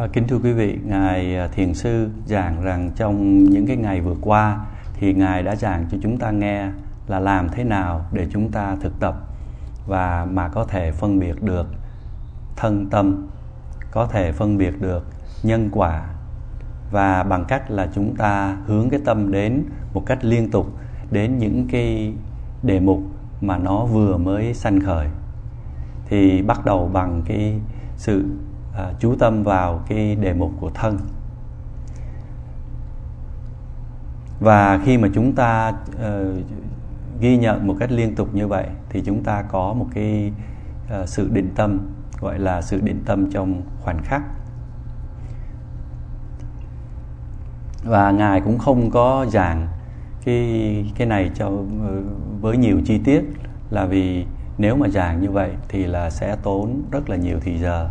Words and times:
À, 0.00 0.06
kính 0.12 0.28
thưa 0.28 0.38
quý 0.38 0.52
vị, 0.52 0.78
Ngài 0.84 1.36
à, 1.36 1.46
Thiền 1.46 1.74
Sư 1.74 2.08
giảng 2.26 2.62
rằng 2.62 2.90
trong 2.96 3.44
những 3.44 3.66
cái 3.66 3.76
ngày 3.76 4.00
vừa 4.00 4.14
qua 4.20 4.66
thì 4.94 5.14
Ngài 5.14 5.42
đã 5.42 5.56
giảng 5.56 5.86
cho 5.90 5.98
chúng 6.02 6.18
ta 6.18 6.30
nghe 6.30 6.70
là 7.06 7.20
làm 7.20 7.48
thế 7.48 7.64
nào 7.64 8.04
để 8.12 8.26
chúng 8.30 8.50
ta 8.50 8.76
thực 8.80 9.00
tập 9.00 9.14
và 9.86 10.26
mà 10.30 10.48
có 10.48 10.64
thể 10.64 10.92
phân 10.92 11.18
biệt 11.18 11.42
được 11.42 11.66
thân 12.56 12.86
tâm, 12.90 13.28
có 13.90 14.06
thể 14.06 14.32
phân 14.32 14.58
biệt 14.58 14.80
được 14.80 15.06
nhân 15.42 15.68
quả 15.72 16.08
và 16.90 17.22
bằng 17.22 17.44
cách 17.44 17.70
là 17.70 17.88
chúng 17.94 18.16
ta 18.16 18.56
hướng 18.66 18.90
cái 18.90 19.00
tâm 19.04 19.32
đến 19.32 19.64
một 19.94 20.02
cách 20.06 20.24
liên 20.24 20.50
tục 20.50 20.66
đến 21.10 21.38
những 21.38 21.66
cái 21.70 22.14
đề 22.62 22.80
mục 22.80 23.00
mà 23.40 23.58
nó 23.58 23.84
vừa 23.84 24.16
mới 24.16 24.54
sanh 24.54 24.80
khởi. 24.80 25.06
Thì 26.08 26.42
bắt 26.42 26.64
đầu 26.64 26.90
bằng 26.92 27.22
cái 27.26 27.60
sự 27.96 28.24
à, 28.74 28.92
chú 28.98 29.14
tâm 29.18 29.42
vào 29.42 29.82
cái 29.88 30.14
đề 30.14 30.32
mục 30.34 30.50
của 30.60 30.70
thân. 30.74 30.98
Và 34.40 34.80
khi 34.84 34.98
mà 34.98 35.08
chúng 35.14 35.34
ta 35.34 35.72
uh, 35.92 36.36
ghi 37.20 37.36
nhận 37.36 37.66
một 37.66 37.76
cách 37.80 37.92
liên 37.92 38.14
tục 38.14 38.34
như 38.34 38.46
vậy 38.46 38.66
thì 38.88 39.02
chúng 39.06 39.24
ta 39.24 39.42
có 39.42 39.72
một 39.72 39.86
cái 39.94 40.32
uh, 41.02 41.08
sự 41.08 41.28
định 41.32 41.50
tâm 41.54 41.78
gọi 42.20 42.38
là 42.38 42.62
sự 42.62 42.80
định 42.80 43.02
tâm 43.06 43.30
trong 43.30 43.62
khoảnh 43.80 44.02
khắc. 44.04 44.22
Và 47.84 48.10
ngài 48.10 48.40
cũng 48.40 48.58
không 48.58 48.90
có 48.90 49.26
giảng 49.28 49.68
cái 50.24 50.92
cái 50.96 51.06
này 51.06 51.30
cho 51.34 51.46
ờ, 51.86 52.02
với 52.40 52.56
nhiều 52.56 52.80
chi 52.84 52.98
tiết 53.04 53.24
là 53.70 53.86
vì 53.86 54.26
nếu 54.58 54.76
mà 54.76 54.88
giảng 54.88 55.20
như 55.20 55.30
vậy 55.30 55.50
thì 55.68 55.86
là 55.86 56.10
sẽ 56.10 56.36
tốn 56.42 56.82
rất 56.90 57.10
là 57.10 57.16
nhiều 57.16 57.38
thì 57.40 57.58
giờ 57.58 57.90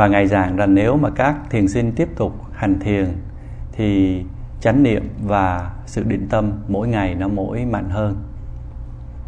và 0.00 0.08
ngài 0.08 0.26
giảng 0.26 0.56
rằng 0.56 0.74
nếu 0.74 0.96
mà 0.96 1.10
các 1.10 1.36
thiền 1.50 1.68
sinh 1.68 1.92
tiếp 1.92 2.08
tục 2.16 2.32
hành 2.52 2.80
thiền, 2.80 3.16
thì 3.72 4.22
chánh 4.60 4.82
niệm 4.82 5.08
và 5.26 5.70
sự 5.86 6.04
định 6.04 6.26
tâm 6.30 6.52
mỗi 6.68 6.88
ngày 6.88 7.14
nó 7.14 7.28
mỗi 7.28 7.64
mạnh 7.64 7.90
hơn. 7.90 8.16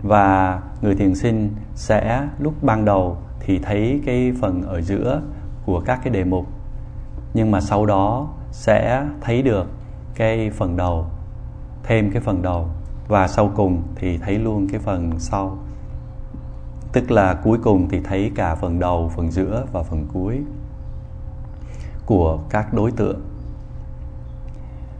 Và 0.02 0.60
người 0.82 0.94
thiền 0.94 1.14
sinh 1.14 1.50
sẽ 1.74 2.28
lúc 2.38 2.54
ban 2.62 2.84
đầu 2.84 3.16
thì 3.40 3.58
thấy 3.58 4.00
cái 4.06 4.32
phần 4.40 4.62
ở 4.62 4.80
giữa 4.80 5.22
của 5.66 5.80
các 5.80 6.00
cái 6.04 6.12
đề 6.12 6.24
mục, 6.24 6.46
nhưng 7.34 7.50
mà 7.50 7.60
sau 7.60 7.86
đó 7.86 8.28
sẽ 8.50 9.06
thấy 9.20 9.42
được 9.42 9.66
cái 10.14 10.50
phần 10.50 10.76
đầu, 10.76 11.06
thêm 11.82 12.10
cái 12.10 12.22
phần 12.22 12.42
đầu, 12.42 12.68
và 13.08 13.28
sau 13.28 13.50
cùng 13.56 13.82
thì 13.96 14.18
thấy 14.18 14.38
luôn 14.38 14.68
cái 14.68 14.80
phần 14.80 15.10
sau. 15.18 15.58
Tức 16.92 17.10
là 17.10 17.34
cuối 17.34 17.58
cùng 17.62 17.88
thì 17.88 18.00
thấy 18.04 18.32
cả 18.34 18.54
phần 18.54 18.78
đầu, 18.78 19.10
phần 19.16 19.30
giữa 19.30 19.64
và 19.72 19.82
phần 19.82 20.06
cuối 20.12 20.40
của 22.06 22.38
các 22.50 22.74
đối 22.74 22.90
tượng. 22.90 23.20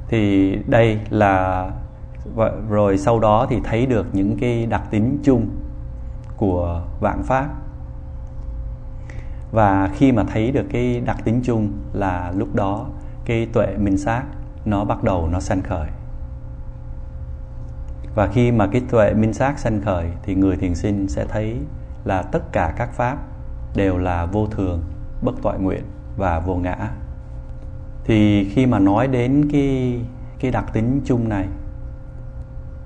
Thì 0.08 0.56
đây 0.66 1.00
là 1.10 1.70
rồi 2.68 2.98
sau 2.98 3.20
đó 3.20 3.46
thì 3.50 3.60
thấy 3.64 3.86
được 3.86 4.06
những 4.12 4.36
cái 4.40 4.66
đặc 4.66 4.82
tính 4.90 5.18
chung 5.22 5.48
của 6.36 6.82
vạn 7.00 7.22
pháp. 7.22 7.48
Và 9.52 9.90
khi 9.94 10.12
mà 10.12 10.24
thấy 10.24 10.50
được 10.50 10.66
cái 10.70 11.00
đặc 11.00 11.16
tính 11.24 11.40
chung 11.44 11.72
là 11.92 12.32
lúc 12.36 12.54
đó 12.54 12.86
cái 13.24 13.46
tuệ 13.52 13.76
minh 13.76 13.98
sát 13.98 14.24
nó 14.64 14.84
bắt 14.84 15.02
đầu 15.02 15.28
nó 15.28 15.40
sanh 15.40 15.62
khởi. 15.62 15.88
Và 18.14 18.26
khi 18.26 18.52
mà 18.52 18.66
cái 18.66 18.82
tuệ 18.90 19.14
minh 19.14 19.32
sát 19.32 19.58
sanh 19.58 19.80
khởi 19.80 20.10
thì 20.22 20.34
người 20.34 20.56
thiền 20.56 20.74
sinh 20.74 21.08
sẽ 21.08 21.24
thấy 21.28 21.56
là 22.04 22.22
tất 22.22 22.52
cả 22.52 22.74
các 22.76 22.92
pháp 22.92 23.18
đều 23.76 23.98
là 23.98 24.26
vô 24.26 24.46
thường, 24.46 24.82
bất 25.22 25.34
toại 25.42 25.58
nguyện 25.58 25.84
và 26.16 26.38
vô 26.38 26.56
ngã. 26.56 26.90
Thì 28.04 28.48
khi 28.54 28.66
mà 28.66 28.78
nói 28.78 29.06
đến 29.08 29.48
cái 29.52 30.00
cái 30.40 30.50
đặc 30.50 30.64
tính 30.72 31.00
chung 31.04 31.28
này, 31.28 31.46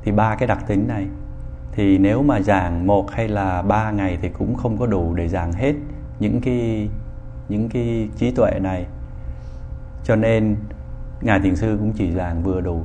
thì 0.02 0.12
ba 0.12 0.34
cái 0.34 0.46
đặc 0.46 0.64
tính 0.66 0.88
này, 0.88 1.06
thì 1.72 1.98
nếu 1.98 2.22
mà 2.22 2.40
giảng 2.40 2.86
một 2.86 3.10
hay 3.10 3.28
là 3.28 3.62
ba 3.62 3.90
ngày 3.90 4.18
thì 4.22 4.28
cũng 4.28 4.54
không 4.54 4.76
có 4.78 4.86
đủ 4.86 5.14
để 5.14 5.28
giảng 5.28 5.52
hết 5.52 5.74
những 6.20 6.40
cái 6.40 6.88
những 7.48 7.68
cái 7.68 8.08
trí 8.16 8.30
tuệ 8.30 8.50
này. 8.60 8.86
Cho 10.04 10.16
nên 10.16 10.56
ngài 11.20 11.40
thiền 11.40 11.56
sư 11.56 11.76
cũng 11.80 11.92
chỉ 11.92 12.12
giảng 12.12 12.42
vừa 12.42 12.60
đủ. 12.60 12.82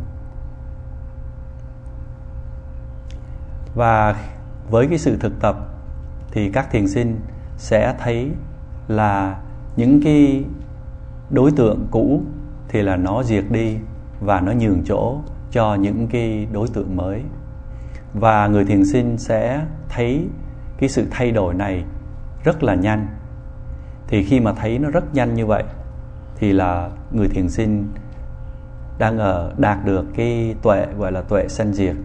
Và 3.76 4.16
với 4.70 4.88
cái 4.88 4.98
sự 4.98 5.18
thực 5.18 5.40
tập 5.40 5.56
thì 6.32 6.52
các 6.52 6.72
thiền 6.72 6.88
sinh 6.88 7.20
sẽ 7.58 7.96
thấy 8.00 8.32
là 8.88 9.42
những 9.76 10.02
cái 10.04 10.44
đối 11.30 11.52
tượng 11.52 11.88
cũ 11.92 12.22
thì 12.68 12.82
là 12.82 12.96
nó 12.96 13.24
diệt 13.24 13.44
đi 13.50 13.78
và 14.20 14.42
nó 14.42 14.52
nhường 14.52 14.84
chỗ 14.86 15.20
cho 15.52 15.76
những 15.76 16.08
cái 16.08 16.48
đối 16.52 16.68
tượng 16.68 16.96
mới. 16.96 17.22
Và 18.14 18.48
người 18.48 18.66
thiền 18.66 18.86
sinh 18.86 19.18
sẽ 19.18 19.66
thấy 19.90 20.28
cái 20.78 20.90
sự 20.90 21.08
thay 21.12 21.32
đổi 21.32 21.54
này 21.54 21.84
rất 22.44 22.64
là 22.64 22.76
nhanh. 22.76 23.08
Thì 24.08 24.24
khi 24.24 24.40
mà 24.40 24.54
thấy 24.54 24.80
nó 24.80 24.90
rất 24.90 25.14
nhanh 25.14 25.34
như 25.34 25.46
vậy, 25.46 25.64
thì 26.36 26.54
là 26.54 26.90
người 27.12 27.28
thiền 27.28 27.50
sinh 27.50 27.88
đang 29.00 29.18
ở 29.18 29.54
đạt 29.58 29.86
được 29.86 30.06
cái 30.16 30.56
tuệ, 30.62 30.88
gọi 30.98 31.12
là 31.12 31.22
tuệ 31.22 31.48
sanh 31.48 31.74
diệt. 31.74 31.96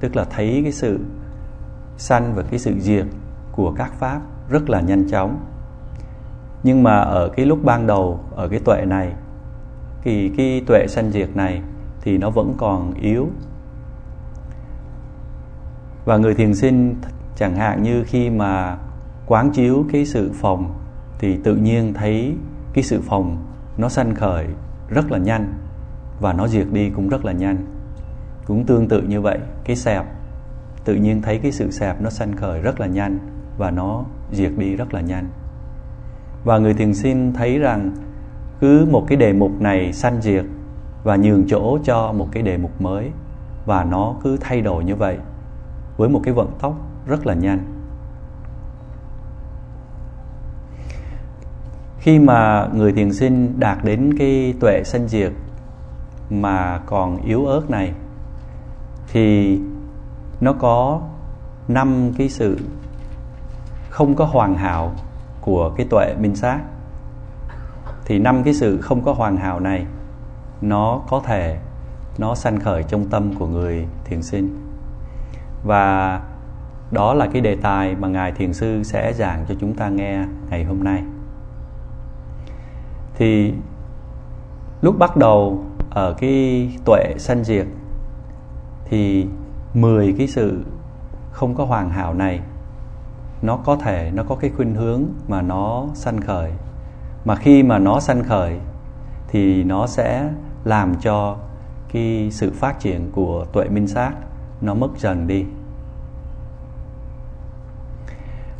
Tức 0.00 0.16
là 0.16 0.24
thấy 0.24 0.60
cái 0.62 0.72
sự 0.72 1.00
sanh 1.96 2.34
và 2.34 2.42
cái 2.42 2.58
sự 2.58 2.74
diệt 2.78 3.06
của 3.52 3.72
các 3.72 3.92
pháp 3.92 4.20
rất 4.48 4.70
là 4.70 4.80
nhanh 4.80 5.08
chóng 5.08 5.40
nhưng 6.62 6.82
mà 6.82 6.98
ở 6.98 7.28
cái 7.36 7.46
lúc 7.46 7.64
ban 7.64 7.86
đầu, 7.86 8.20
ở 8.34 8.48
cái 8.48 8.60
tuệ 8.64 8.84
này, 8.86 9.12
thì 10.02 10.28
cái 10.36 10.62
tuệ 10.66 10.86
sanh 10.88 11.10
diệt 11.10 11.36
này 11.36 11.62
thì 12.00 12.18
nó 12.18 12.30
vẫn 12.30 12.54
còn 12.58 12.94
yếu. 12.94 13.28
Và 16.04 16.16
người 16.16 16.34
thiền 16.34 16.54
sinh 16.54 16.94
chẳng 17.36 17.56
hạn 17.56 17.82
như 17.82 18.04
khi 18.04 18.30
mà 18.30 18.78
quán 19.26 19.50
chiếu 19.50 19.84
cái 19.92 20.04
sự 20.04 20.30
phòng 20.34 20.74
thì 21.18 21.38
tự 21.44 21.56
nhiên 21.56 21.94
thấy 21.94 22.36
cái 22.72 22.84
sự 22.84 23.00
phòng 23.00 23.36
nó 23.76 23.88
sanh 23.88 24.14
khởi 24.14 24.46
rất 24.88 25.12
là 25.12 25.18
nhanh 25.18 25.54
và 26.20 26.32
nó 26.32 26.48
diệt 26.48 26.66
đi 26.72 26.90
cũng 26.90 27.08
rất 27.08 27.24
là 27.24 27.32
nhanh. 27.32 27.56
Cũng 28.46 28.64
tương 28.66 28.88
tự 28.88 29.02
như 29.02 29.20
vậy, 29.20 29.38
cái 29.64 29.76
sẹp 29.76 30.04
tự 30.84 30.94
nhiên 30.94 31.22
thấy 31.22 31.38
cái 31.38 31.52
sự 31.52 31.70
sẹp 31.70 32.00
nó 32.00 32.10
sanh 32.10 32.36
khởi 32.36 32.60
rất 32.60 32.80
là 32.80 32.86
nhanh 32.86 33.18
và 33.58 33.70
nó 33.70 34.04
diệt 34.32 34.52
đi 34.56 34.76
rất 34.76 34.94
là 34.94 35.00
nhanh 35.00 35.28
và 36.44 36.58
người 36.58 36.74
thiền 36.74 36.94
sinh 36.94 37.32
thấy 37.32 37.58
rằng 37.58 37.92
cứ 38.60 38.86
một 38.90 39.04
cái 39.08 39.16
đề 39.16 39.32
mục 39.32 39.60
này 39.60 39.92
sanh 39.92 40.22
diệt 40.22 40.44
và 41.04 41.16
nhường 41.16 41.44
chỗ 41.48 41.78
cho 41.84 42.12
một 42.12 42.28
cái 42.32 42.42
đề 42.42 42.58
mục 42.58 42.80
mới, 42.80 43.10
và 43.66 43.84
nó 43.84 44.14
cứ 44.22 44.36
thay 44.40 44.60
đổi 44.60 44.84
như 44.84 44.96
vậy 44.96 45.18
với 45.96 46.08
một 46.08 46.20
cái 46.24 46.34
vận 46.34 46.50
tốc 46.58 46.74
rất 47.06 47.26
là 47.26 47.34
nhanh. 47.34 47.58
Khi 51.98 52.18
mà 52.18 52.68
người 52.74 52.92
thiền 52.92 53.12
sinh 53.12 53.60
đạt 53.60 53.78
đến 53.84 54.14
cái 54.18 54.54
tuệ 54.60 54.82
sanh 54.84 55.08
diệt 55.08 55.32
mà 56.30 56.78
còn 56.86 57.22
yếu 57.22 57.46
ớt 57.46 57.70
này, 57.70 57.92
thì 59.12 59.58
nó 60.40 60.52
có 60.52 61.00
năm 61.68 62.12
cái 62.18 62.28
sự 62.28 62.58
không 63.90 64.14
có 64.14 64.24
hoàn 64.24 64.54
hảo 64.54 64.92
của 65.42 65.72
cái 65.76 65.86
tuệ 65.90 66.14
minh 66.20 66.36
sát. 66.36 66.60
Thì 68.04 68.18
năm 68.18 68.42
cái 68.42 68.54
sự 68.54 68.80
không 68.80 69.02
có 69.02 69.12
hoàn 69.12 69.36
hảo 69.36 69.60
này, 69.60 69.86
nó 70.60 71.00
có 71.08 71.20
thể, 71.24 71.58
nó 72.18 72.34
sanh 72.34 72.60
khởi 72.60 72.82
trong 72.82 73.08
tâm 73.08 73.34
của 73.38 73.46
người 73.46 73.86
thiền 74.04 74.22
sinh. 74.22 74.72
Và 75.64 76.20
đó 76.90 77.14
là 77.14 77.26
cái 77.32 77.40
đề 77.40 77.56
tài 77.56 77.94
mà 77.94 78.08
ngài 78.08 78.32
thiền 78.32 78.52
sư 78.52 78.82
sẽ 78.82 79.12
giảng 79.12 79.44
cho 79.48 79.54
chúng 79.60 79.74
ta 79.74 79.88
nghe 79.88 80.24
ngày 80.50 80.64
hôm 80.64 80.84
nay. 80.84 81.02
Thì 83.14 83.54
lúc 84.80 84.98
bắt 84.98 85.16
đầu 85.16 85.64
ở 85.90 86.14
cái 86.18 86.68
tuệ 86.84 87.14
sanh 87.18 87.44
diệt, 87.44 87.66
thì 88.84 89.26
10 89.74 90.14
cái 90.18 90.26
sự 90.26 90.64
không 91.32 91.54
có 91.54 91.64
hoàn 91.64 91.90
hảo 91.90 92.14
này 92.14 92.40
nó 93.42 93.56
có 93.56 93.76
thể, 93.76 94.10
nó 94.14 94.22
có 94.22 94.34
cái 94.34 94.50
khuynh 94.56 94.74
hướng 94.74 95.02
mà 95.28 95.42
nó 95.42 95.86
sanh 95.94 96.20
khởi. 96.20 96.52
Mà 97.24 97.36
khi 97.36 97.62
mà 97.62 97.78
nó 97.78 98.00
sanh 98.00 98.24
khởi, 98.24 98.58
thì 99.28 99.64
nó 99.64 99.86
sẽ 99.86 100.30
làm 100.64 100.94
cho 101.00 101.36
cái 101.92 102.28
sự 102.32 102.52
phát 102.54 102.80
triển 102.80 103.10
của 103.12 103.46
tuệ 103.52 103.68
minh 103.68 103.88
sát 103.88 104.12
nó 104.60 104.74
mất 104.74 104.88
dần 104.98 105.26
đi. 105.26 105.44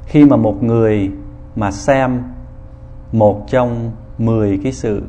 Khi 0.06 0.24
mà 0.24 0.36
một 0.36 0.62
người 0.62 1.10
mà 1.56 1.70
xem 1.70 2.22
một 3.12 3.44
trong 3.48 3.92
10 4.18 4.60
cái 4.62 4.72
sự 4.72 5.02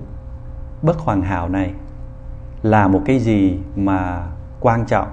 bất 0.81 0.97
hoàn 0.97 1.21
hảo 1.21 1.49
này 1.49 1.73
là 2.61 2.87
một 2.87 3.01
cái 3.05 3.19
gì 3.19 3.59
mà 3.75 4.27
quan 4.59 4.85
trọng 4.85 5.07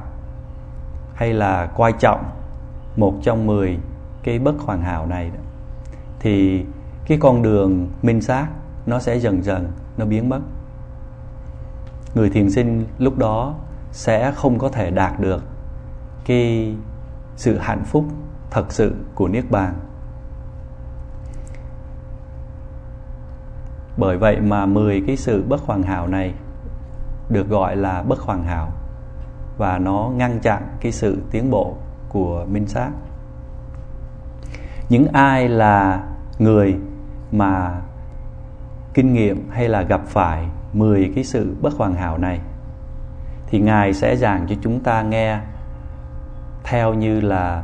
hay 1.14 1.32
là 1.32 1.70
quan 1.76 1.92
trọng 1.98 2.24
một 2.96 3.14
trong 3.22 3.46
10 3.46 3.78
cái 4.22 4.38
bất 4.38 4.54
hoàn 4.58 4.82
hảo 4.82 5.06
này 5.06 5.30
đó, 5.30 5.40
thì 6.20 6.64
cái 7.06 7.18
con 7.20 7.42
đường 7.42 7.88
minh 8.02 8.20
sát 8.20 8.48
nó 8.86 8.98
sẽ 8.98 9.18
dần 9.18 9.42
dần 9.42 9.72
nó 9.96 10.04
biến 10.04 10.28
mất. 10.28 10.40
Người 12.14 12.30
thiền 12.30 12.50
sinh 12.50 12.86
lúc 12.98 13.18
đó 13.18 13.54
sẽ 13.92 14.32
không 14.32 14.58
có 14.58 14.68
thể 14.68 14.90
đạt 14.90 15.20
được 15.20 15.42
cái 16.24 16.74
sự 17.36 17.58
hạnh 17.58 17.84
phúc 17.84 18.04
thật 18.50 18.72
sự 18.72 18.94
của 19.14 19.28
niết 19.28 19.50
bàn. 19.50 19.74
Bởi 23.96 24.18
vậy 24.18 24.40
mà 24.40 24.66
10 24.66 25.02
cái 25.06 25.16
sự 25.16 25.44
bất 25.48 25.60
hoàn 25.60 25.82
hảo 25.82 26.06
này 26.06 26.34
được 27.28 27.48
gọi 27.48 27.76
là 27.76 28.02
bất 28.02 28.18
hoàn 28.18 28.42
hảo 28.42 28.72
và 29.58 29.78
nó 29.78 30.10
ngăn 30.16 30.40
chặn 30.40 30.62
cái 30.80 30.92
sự 30.92 31.22
tiến 31.30 31.50
bộ 31.50 31.76
của 32.08 32.46
minh 32.48 32.66
sát 32.66 32.90
những 34.90 35.06
ai 35.12 35.48
là 35.48 36.04
người 36.38 36.76
mà 37.32 37.80
kinh 38.94 39.12
nghiệm 39.12 39.50
hay 39.50 39.68
là 39.68 39.82
gặp 39.82 40.00
phải 40.06 40.46
10 40.72 41.12
cái 41.14 41.24
sự 41.24 41.56
bất 41.60 41.74
hoàn 41.76 41.94
hảo 41.94 42.18
này, 42.18 42.40
thì 43.46 43.60
ngài 43.60 43.92
sẽ 43.92 44.16
giảng 44.16 44.46
cho 44.48 44.54
chúng 44.62 44.80
ta 44.80 45.02
nghe 45.02 45.38
theo 46.64 46.94
như 46.94 47.20
là 47.20 47.62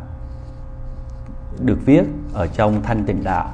được 1.60 1.78
viết 1.86 2.02
ở 2.34 2.46
trong 2.46 2.82
thanh 2.82 3.04
tịnh 3.04 3.24
đạo. 3.24 3.48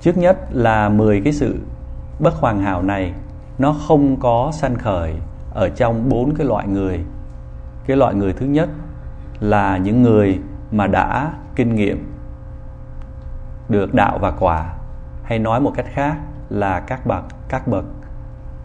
Trước 0.00 0.16
nhất 0.16 0.38
là 0.50 0.88
10 0.88 1.20
cái 1.20 1.32
sự 1.32 1.58
bất 2.18 2.34
hoàn 2.34 2.60
hảo 2.60 2.82
này, 2.82 3.12
nó 3.58 3.76
không 3.88 4.20
có 4.20 4.50
sanh 4.54 4.78
khởi 4.78 5.14
ở 5.54 5.68
trong 5.68 6.08
bốn 6.08 6.34
cái 6.34 6.46
loại 6.46 6.68
người. 6.68 7.04
Cái 7.86 7.96
loại 7.96 8.14
người 8.14 8.32
thứ 8.32 8.46
nhất 8.46 8.68
là 9.40 9.76
những 9.76 10.02
người 10.02 10.40
mà 10.76 10.86
đã 10.86 11.32
kinh 11.54 11.74
nghiệm, 11.74 12.14
được 13.68 13.94
đạo 13.94 14.18
và 14.18 14.30
quả 14.30 14.74
hay 15.22 15.38
nói 15.38 15.60
một 15.60 15.72
cách 15.74 15.86
khác 15.88 16.16
là 16.48 16.80
các 16.80 17.06
bậc 17.06 17.24
các 17.48 17.68
bậc 17.68 17.84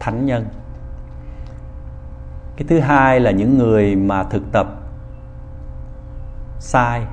thánh 0.00 0.26
nhân. 0.26 0.46
Cái 2.56 2.66
thứ 2.68 2.80
hai 2.80 3.20
là 3.20 3.30
những 3.30 3.58
người 3.58 3.96
mà 3.96 4.22
thực 4.22 4.42
tập 4.52 4.66
sai, 6.58 7.06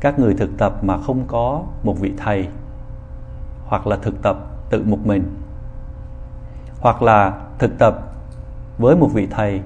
các 0.00 0.18
người 0.18 0.34
thực 0.34 0.50
tập 0.58 0.84
mà 0.84 0.98
không 1.06 1.24
có 1.26 1.62
một 1.82 2.00
vị 2.00 2.14
thầy, 2.16 2.48
hoặc 3.66 3.86
là 3.86 3.96
thực 4.02 4.22
tập 4.22 4.36
tự 4.70 4.84
một 4.86 4.98
mình, 5.04 5.36
hoặc 6.80 7.02
là 7.02 7.32
thực 7.58 7.78
tập 7.78 7.94
với 8.78 8.96
một 8.96 9.08
vị 9.12 9.28
thầy 9.30 9.62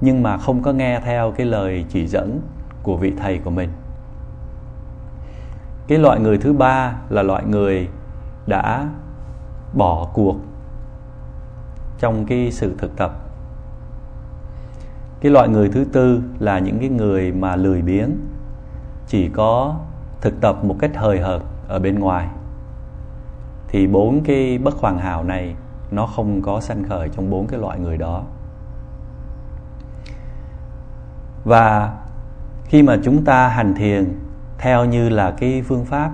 nhưng 0.00 0.22
mà 0.22 0.38
không 0.38 0.62
có 0.62 0.72
nghe 0.72 1.00
theo 1.00 1.32
cái 1.36 1.46
lời 1.46 1.84
chỉ 1.88 2.06
dẫn 2.06 2.40
của 2.84 2.96
vị 2.96 3.12
thầy 3.16 3.38
của 3.38 3.50
mình. 3.50 3.70
Cái 5.88 5.98
loại 5.98 6.20
người 6.20 6.38
thứ 6.38 6.52
ba 6.52 6.96
là 7.08 7.22
loại 7.22 7.44
người 7.44 7.88
đã 8.46 8.88
bỏ 9.74 10.08
cuộc 10.14 10.36
trong 11.98 12.26
cái 12.26 12.50
sự 12.50 12.74
thực 12.78 12.96
tập. 12.96 13.12
Cái 15.20 15.32
loại 15.32 15.48
người 15.48 15.68
thứ 15.68 15.84
tư 15.92 16.22
là 16.38 16.58
những 16.58 16.78
cái 16.78 16.88
người 16.88 17.32
mà 17.32 17.56
lười 17.56 17.82
biếng, 17.82 18.10
chỉ 19.06 19.28
có 19.28 19.76
thực 20.20 20.40
tập 20.40 20.64
một 20.64 20.76
cách 20.78 20.90
hời 20.96 21.20
hợt 21.20 21.42
ở 21.68 21.78
bên 21.78 21.98
ngoài. 21.98 22.28
Thì 23.68 23.86
bốn 23.86 24.24
cái 24.24 24.58
bất 24.58 24.74
hoàn 24.74 24.98
hảo 24.98 25.24
này 25.24 25.54
nó 25.90 26.06
không 26.06 26.42
có 26.42 26.60
sanh 26.60 26.84
khởi 26.84 27.08
trong 27.08 27.30
bốn 27.30 27.46
cái 27.46 27.60
loại 27.60 27.78
người 27.78 27.96
đó. 27.96 28.22
Và 31.44 31.94
khi 32.64 32.82
mà 32.82 32.96
chúng 33.04 33.24
ta 33.24 33.48
hành 33.48 33.74
thiền 33.74 34.18
theo 34.58 34.84
như 34.84 35.08
là 35.08 35.30
cái 35.30 35.62
phương 35.62 35.84
pháp 35.84 36.10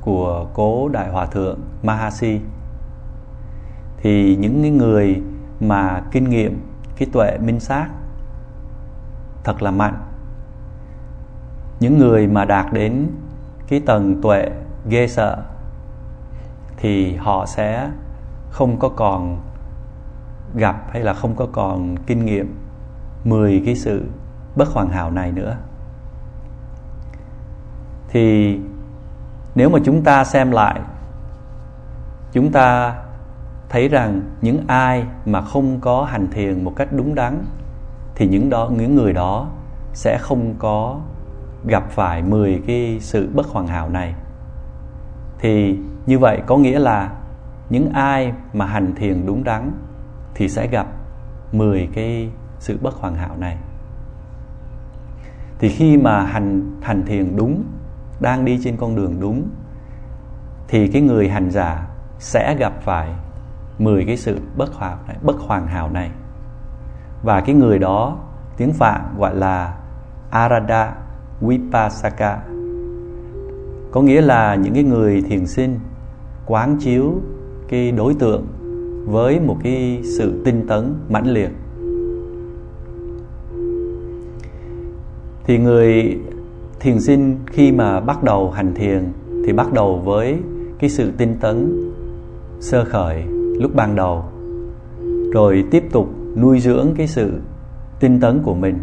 của 0.00 0.46
cố 0.54 0.88
đại 0.88 1.08
hòa 1.08 1.26
thượng 1.26 1.58
Mahasi, 1.82 2.40
thì 3.96 4.36
những 4.36 4.62
cái 4.62 4.70
người 4.70 5.22
mà 5.60 6.02
kinh 6.12 6.30
nghiệm 6.30 6.60
cái 6.96 7.08
tuệ 7.12 7.38
minh 7.38 7.60
sát 7.60 7.88
thật 9.44 9.62
là 9.62 9.70
mạnh. 9.70 9.94
Những 11.80 11.98
người 11.98 12.26
mà 12.26 12.44
đạt 12.44 12.72
đến 12.72 13.06
cái 13.68 13.80
tầng 13.80 14.22
tuệ 14.22 14.50
ghê 14.88 15.08
sợ 15.08 15.36
thì 16.76 17.16
họ 17.16 17.46
sẽ 17.46 17.90
không 18.50 18.78
có 18.78 18.88
còn 18.88 19.40
gặp 20.54 20.84
hay 20.90 21.02
là 21.02 21.14
không 21.14 21.36
có 21.36 21.46
còn 21.52 21.96
kinh 22.06 22.24
nghiệm 22.24 22.58
10 23.24 23.62
cái 23.66 23.74
sự 23.76 24.04
bất 24.56 24.68
hoàn 24.68 24.88
hảo 24.88 25.10
này 25.10 25.32
nữa 25.32 25.56
thì 28.08 28.58
nếu 29.54 29.70
mà 29.70 29.78
chúng 29.84 30.02
ta 30.02 30.24
xem 30.24 30.50
lại, 30.50 30.80
chúng 32.32 32.52
ta 32.52 32.96
thấy 33.68 33.88
rằng 33.88 34.22
những 34.40 34.64
ai 34.66 35.04
mà 35.26 35.40
không 35.40 35.80
có 35.80 36.04
hành 36.04 36.28
thiền 36.30 36.64
một 36.64 36.72
cách 36.76 36.88
đúng 36.92 37.14
đắn, 37.14 37.44
thì 38.14 38.28
những 38.28 38.50
đó, 38.50 38.70
những 38.76 38.94
người 38.94 39.12
đó 39.12 39.48
sẽ 39.92 40.18
không 40.20 40.54
có 40.58 41.00
gặp 41.66 41.90
phải 41.90 42.22
10 42.22 42.62
cái 42.66 42.98
sự 43.00 43.28
bất 43.34 43.46
hoàn 43.46 43.66
hảo 43.66 43.88
này. 43.88 44.14
Thì 45.38 45.78
như 46.06 46.18
vậy 46.18 46.42
có 46.46 46.56
nghĩa 46.56 46.78
là 46.78 47.10
những 47.70 47.90
ai 47.92 48.32
mà 48.52 48.66
hành 48.66 48.94
thiền 48.94 49.26
đúng 49.26 49.44
đắn 49.44 49.72
thì 50.34 50.48
sẽ 50.48 50.66
gặp 50.66 50.86
10 51.52 51.88
cái 51.94 52.30
sự 52.58 52.78
bất 52.82 52.94
hoàn 52.94 53.14
hảo 53.14 53.36
này. 53.38 53.56
Thì 55.58 55.68
khi 55.68 55.96
mà 55.96 56.22
hành 56.22 56.76
hành 56.82 57.02
thiền 57.06 57.36
đúng 57.36 57.62
đang 58.20 58.44
đi 58.44 58.60
trên 58.64 58.76
con 58.76 58.96
đường 58.96 59.20
đúng 59.20 59.48
thì 60.68 60.88
cái 60.88 61.02
người 61.02 61.28
hành 61.28 61.50
giả 61.50 61.88
sẽ 62.18 62.56
gặp 62.58 62.72
phải 62.82 63.08
10 63.78 64.04
cái 64.04 64.16
sự 64.16 64.38
bất 64.56 64.74
hoàn 64.74 64.98
này, 65.06 65.16
bất 65.22 65.36
hoàn 65.38 65.66
hảo 65.66 65.90
này. 65.90 66.10
Và 67.22 67.40
cái 67.40 67.54
người 67.54 67.78
đó 67.78 68.18
tiếng 68.56 68.72
Phạn 68.72 69.00
gọi 69.18 69.34
là 69.34 69.78
Arada 70.30 70.94
Vipasaka. 71.40 72.38
Có 73.92 74.02
nghĩa 74.02 74.20
là 74.20 74.54
những 74.54 74.74
cái 74.74 74.82
người 74.82 75.22
thiền 75.22 75.46
sinh 75.46 75.78
quán 76.46 76.76
chiếu 76.80 77.14
cái 77.68 77.92
đối 77.92 78.14
tượng 78.14 78.46
với 79.06 79.40
một 79.40 79.56
cái 79.62 80.02
sự 80.18 80.42
tinh 80.44 80.66
tấn 80.68 80.94
mãnh 81.08 81.26
liệt. 81.26 81.50
Thì 85.44 85.58
người 85.58 86.20
thiền 86.80 87.00
sinh 87.00 87.38
khi 87.46 87.72
mà 87.72 88.00
bắt 88.00 88.22
đầu 88.22 88.50
hành 88.50 88.74
thiền 88.74 89.12
thì 89.46 89.52
bắt 89.52 89.72
đầu 89.72 89.98
với 89.98 90.42
cái 90.78 90.90
sự 90.90 91.12
tinh 91.18 91.36
tấn, 91.40 91.90
sơ 92.60 92.84
khởi 92.84 93.22
lúc 93.60 93.74
ban 93.74 93.96
đầu. 93.96 94.24
Rồi 95.32 95.64
tiếp 95.70 95.84
tục 95.92 96.08
nuôi 96.36 96.60
dưỡng 96.60 96.94
cái 96.96 97.06
sự 97.06 97.40
tinh 98.00 98.20
tấn 98.20 98.42
của 98.42 98.54
mình 98.54 98.78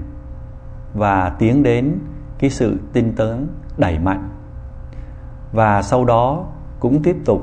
và 0.93 1.29
tiến 1.39 1.63
đến 1.63 1.91
cái 2.37 2.49
sự 2.49 2.77
tinh 2.93 3.13
tấn 3.15 3.47
đẩy 3.77 3.99
mạnh. 3.99 4.29
Và 5.51 5.81
sau 5.81 6.05
đó 6.05 6.45
cũng 6.79 7.03
tiếp 7.03 7.15
tục 7.25 7.41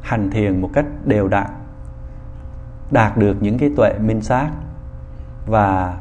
hành 0.00 0.30
thiền 0.30 0.60
một 0.60 0.70
cách 0.72 0.86
đều 1.04 1.28
đặn, 1.28 1.46
đạt 2.90 3.16
được 3.16 3.36
những 3.40 3.58
cái 3.58 3.70
tuệ 3.76 3.98
minh 3.98 4.20
sát 4.20 4.50
và 5.46 5.98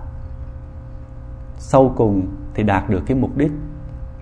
sau 1.58 1.94
cùng 1.96 2.28
thì 2.54 2.64
đạt 2.64 2.90
được 2.90 3.04
cái 3.06 3.18
mục 3.18 3.38
đích 3.38 3.52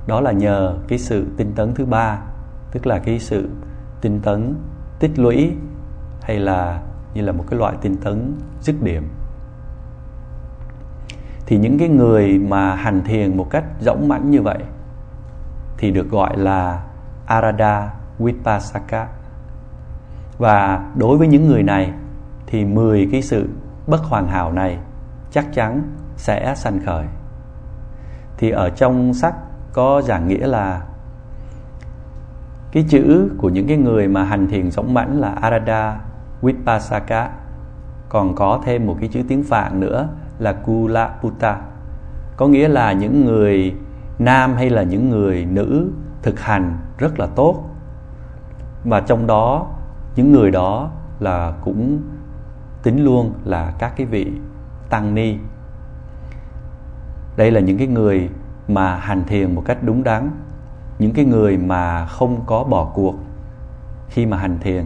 đó 0.08 0.22
là 0.22 0.32
nhờ 0.32 0.78
cái 0.88 1.00
sự 1.00 1.28
tinh 1.38 1.52
tấn 1.56 1.74
thứ 1.74 1.86
ba, 1.86 2.20
tức 2.72 2.88
là 2.88 3.00
cái 3.00 3.20
sự 3.20 3.50
tinh 4.02 4.20
tấn, 4.24 4.56
tích 5.00 5.20
lũy, 5.20 5.54
hay 6.22 6.40
là 6.40 6.82
như 7.14 7.22
là 7.22 7.32
một 7.32 7.44
cái 7.50 7.60
loại 7.60 7.76
tinh 7.82 7.96
tấn 7.98 8.34
dứt 8.62 8.76
điểm. 8.82 9.08
Thì 11.46 11.58
những 11.58 11.80
cái 11.80 11.90
người 11.90 12.40
mà 12.40 12.76
hành 12.76 13.04
thiền 13.04 13.38
một 13.38 13.48
cách 13.50 13.64
rỗng 13.80 14.08
mãnh 14.08 14.32
như 14.32 14.42
vậy 14.42 14.60
thì 15.78 15.92
được 15.92 16.10
gọi 16.10 16.38
là 16.38 16.84
arada 17.26 17.94
vipassaka 18.20 19.08
và 20.38 20.86
đối 20.96 21.18
với 21.18 21.28
những 21.28 21.48
người 21.48 21.64
này 21.64 21.94
thì 22.48 22.66
10 22.66 23.10
cái 23.12 23.22
sự 23.22 23.50
bất 23.88 24.04
hoàn 24.04 24.28
hảo 24.28 24.52
này 24.52 24.80
chắc 25.32 25.54
chắn 25.54 25.82
sẽ 26.18 26.54
sanh 26.56 26.80
khởi. 26.86 27.06
Thì 28.38 28.50
ở 28.50 28.70
trong 28.70 29.14
sách 29.14 29.36
có 29.74 30.02
giảng 30.02 30.28
nghĩa 30.28 30.48
là 30.48 30.82
cái 32.72 32.86
chữ 32.90 33.30
của 33.38 33.50
những 33.50 33.68
cái 33.68 33.78
người 33.78 34.08
mà 34.08 34.24
hành 34.24 34.48
thiền 34.48 34.72
sống 34.72 34.94
mãnh 34.94 35.20
là 35.20 35.30
arada 35.30 36.00
vipassaka 36.42 37.30
còn 38.10 38.36
có 38.36 38.62
thêm 38.66 38.86
một 38.86 38.98
cái 39.00 39.10
chữ 39.10 39.22
tiếng 39.28 39.44
phạn 39.44 39.80
nữa 39.80 40.08
là 40.40 40.54
kulaputta. 40.54 41.62
Có 42.38 42.48
nghĩa 42.48 42.68
là 42.68 42.92
những 42.92 43.26
người 43.26 43.76
nam 44.20 44.54
hay 44.56 44.70
là 44.70 44.84
những 44.84 45.10
người 45.10 45.46
nữ 45.46 45.92
thực 46.22 46.40
hành 46.40 46.78
rất 46.98 47.20
là 47.20 47.28
tốt. 47.28 47.70
Và 48.84 49.00
trong 49.00 49.28
đó, 49.28 49.68
những 50.16 50.32
người 50.32 50.52
đó 50.52 50.92
là 51.20 51.54
cũng 51.62 52.02
tính 52.84 53.04
luôn 53.06 53.34
là 53.46 53.74
các 53.80 53.94
cái 53.98 54.08
vị 54.08 54.32
tăng 54.90 55.16
ni. 55.16 55.38
Đây 57.38 57.52
là 57.52 57.60
những 57.60 57.78
cái 57.78 57.88
người 57.88 58.30
mà 58.68 58.96
hành 58.96 59.24
thiền 59.28 59.56
một 59.56 59.64
cách 59.66 59.78
đúng 59.82 60.04
đắn. 60.04 60.32
Những 61.00 61.14
cái 61.14 61.26
người 61.26 61.58
mà 61.58 62.06
không 62.06 62.44
có 62.46 62.64
bỏ 62.64 62.92
cuộc 62.94 63.16
khi 64.10 64.26
mà 64.26 64.38
hành 64.38 64.60
thiền. 64.60 64.86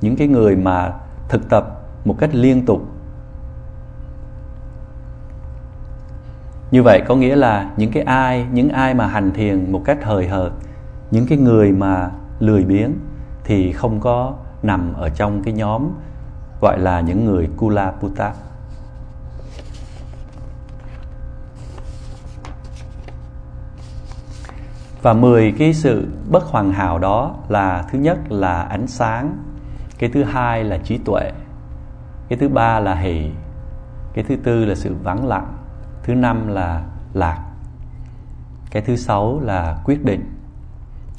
Những 0.00 0.16
cái 0.16 0.28
người 0.28 0.56
mà 0.56 0.92
thực 1.28 1.48
tập 1.48 1.80
một 2.04 2.16
cách 2.18 2.30
liên 2.32 2.66
tục. 2.66 2.80
Như 6.70 6.82
vậy 6.82 7.02
có 7.08 7.16
nghĩa 7.16 7.36
là 7.36 7.70
những 7.76 7.92
cái 7.92 8.02
ai, 8.02 8.46
những 8.52 8.68
ai 8.68 8.94
mà 8.94 9.06
hành 9.06 9.32
thiền 9.32 9.72
một 9.72 9.82
cách 9.84 9.98
hời 10.04 10.28
hợt, 10.28 10.52
những 11.10 11.26
cái 11.26 11.38
người 11.38 11.72
mà 11.72 12.10
lười 12.38 12.64
biếng 12.64 12.90
thì 13.44 13.72
không 13.72 14.00
có 14.00 14.34
nằm 14.62 14.94
ở 14.94 15.08
trong 15.08 15.42
cái 15.42 15.54
nhóm 15.54 15.88
gọi 16.60 16.78
là 16.78 17.00
những 17.00 17.24
người 17.24 17.48
kula 17.56 17.90
puta. 17.90 18.32
Và 25.04 25.12
10 25.12 25.52
cái 25.58 25.74
sự 25.74 26.08
bất 26.30 26.44
hoàn 26.44 26.72
hảo 26.72 26.98
đó 26.98 27.36
là 27.48 27.84
thứ 27.90 27.98
nhất 27.98 28.18
là 28.28 28.62
ánh 28.62 28.86
sáng, 28.86 29.36
cái 29.98 30.10
thứ 30.10 30.24
hai 30.24 30.64
là 30.64 30.78
trí 30.78 30.98
tuệ, 30.98 31.32
cái 32.28 32.38
thứ 32.38 32.48
ba 32.48 32.80
là 32.80 32.94
hỷ, 32.94 33.30
cái 34.14 34.24
thứ 34.28 34.36
tư 34.36 34.64
là 34.64 34.74
sự 34.74 34.96
vắng 35.02 35.26
lặng, 35.26 35.56
thứ 36.02 36.14
năm 36.14 36.48
là 36.48 36.84
lạc, 37.12 37.44
cái 38.70 38.82
thứ 38.82 38.96
sáu 38.96 39.40
là 39.40 39.78
quyết 39.84 40.04
định, 40.04 40.34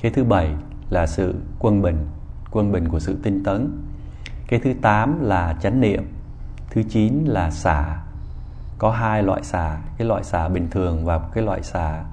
cái 0.02 0.12
thứ 0.12 0.24
bảy 0.24 0.50
là 0.90 1.08
sự 1.08 1.36
quân 1.60 1.82
bình 1.82 2.08
quân 2.52 2.72
bình 2.72 2.88
của 2.88 3.00
sự 3.00 3.18
tinh 3.24 3.44
tấn, 3.44 3.84
cái 4.48 4.60
thứ 4.64 4.74
tám 4.82 5.20
là 5.22 5.56
chánh 5.62 5.82
niệm, 5.82 6.14
thứ 6.70 6.84
chín 6.90 7.26
là 7.26 7.52
xả. 7.52 7.98
Có 8.78 8.92
hai 8.92 9.24
loại 9.24 9.44
xả, 9.44 9.78
cái 9.98 10.08
loại 10.08 10.24
xả 10.24 10.48
bình 10.48 10.68
thường 10.72 11.06
và 11.06 11.20
cái 11.34 11.44
loại 11.44 11.64
xả 11.64 12.04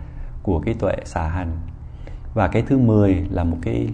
của 0.43 0.61
cái 0.61 0.75
tuệ 0.75 0.97
xả 1.05 1.29
hành. 1.29 1.59
Và 2.35 2.49
cái 2.49 2.63
thứ 2.63 2.79
10 2.79 3.27
là 3.31 3.45
một 3.45 3.57
cái 3.63 3.89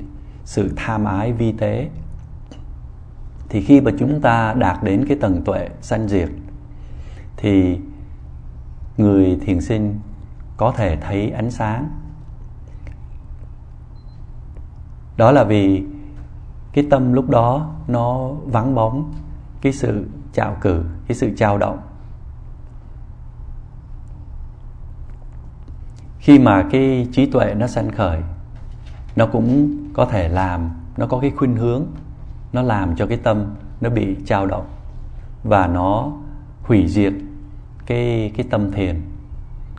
sự 0.44 0.72
tham 0.76 1.04
ái 1.04 1.32
vi 1.32 1.52
tế. 1.52 1.88
Thì 3.48 3.60
khi 3.60 3.80
mà 3.80 3.90
chúng 3.98 4.20
ta 4.20 4.54
đạt 4.54 4.82
đến 4.82 5.04
cái 5.08 5.18
tầng 5.20 5.42
tuệ 5.44 5.68
sanh 5.80 6.08
diệt, 6.08 6.28
thì 7.36 7.78
người 8.96 9.38
thiền 9.40 9.60
sinh 9.60 9.98
có 10.56 10.72
thể 10.76 10.96
thấy 10.96 11.30
ánh 11.30 11.50
sáng. 11.50 11.88
Đó 15.16 15.32
là 15.32 15.44
vì 15.44 15.84
cái 16.72 16.86
tâm 16.90 17.12
lúc 17.12 17.30
đó 17.30 17.74
nó 17.88 18.28
vắng 18.28 18.74
bóng, 18.74 19.12
cái 19.60 19.72
sự 19.72 20.06
trạo 20.32 20.56
cử, 20.60 20.84
cái 21.08 21.16
sự 21.16 21.30
trao 21.36 21.58
động. 21.58 21.78
Khi 26.28 26.38
mà 26.38 26.66
cái 26.70 27.08
trí 27.12 27.26
tuệ 27.26 27.54
nó 27.54 27.66
sanh 27.66 27.90
khởi, 27.90 28.20
nó 29.16 29.26
cũng 29.26 29.76
có 29.92 30.04
thể 30.04 30.28
làm, 30.28 30.70
nó 30.96 31.06
có 31.06 31.18
cái 31.18 31.30
khuynh 31.30 31.56
hướng, 31.56 31.86
nó 32.52 32.62
làm 32.62 32.96
cho 32.96 33.06
cái 33.06 33.18
tâm 33.18 33.54
nó 33.80 33.90
bị 33.90 34.16
trao 34.26 34.46
động 34.46 34.66
và 35.44 35.66
nó 35.66 36.12
hủy 36.62 36.88
diệt 36.88 37.12
cái 37.86 38.32
cái 38.36 38.46
tâm 38.50 38.72
thiền. 38.72 39.00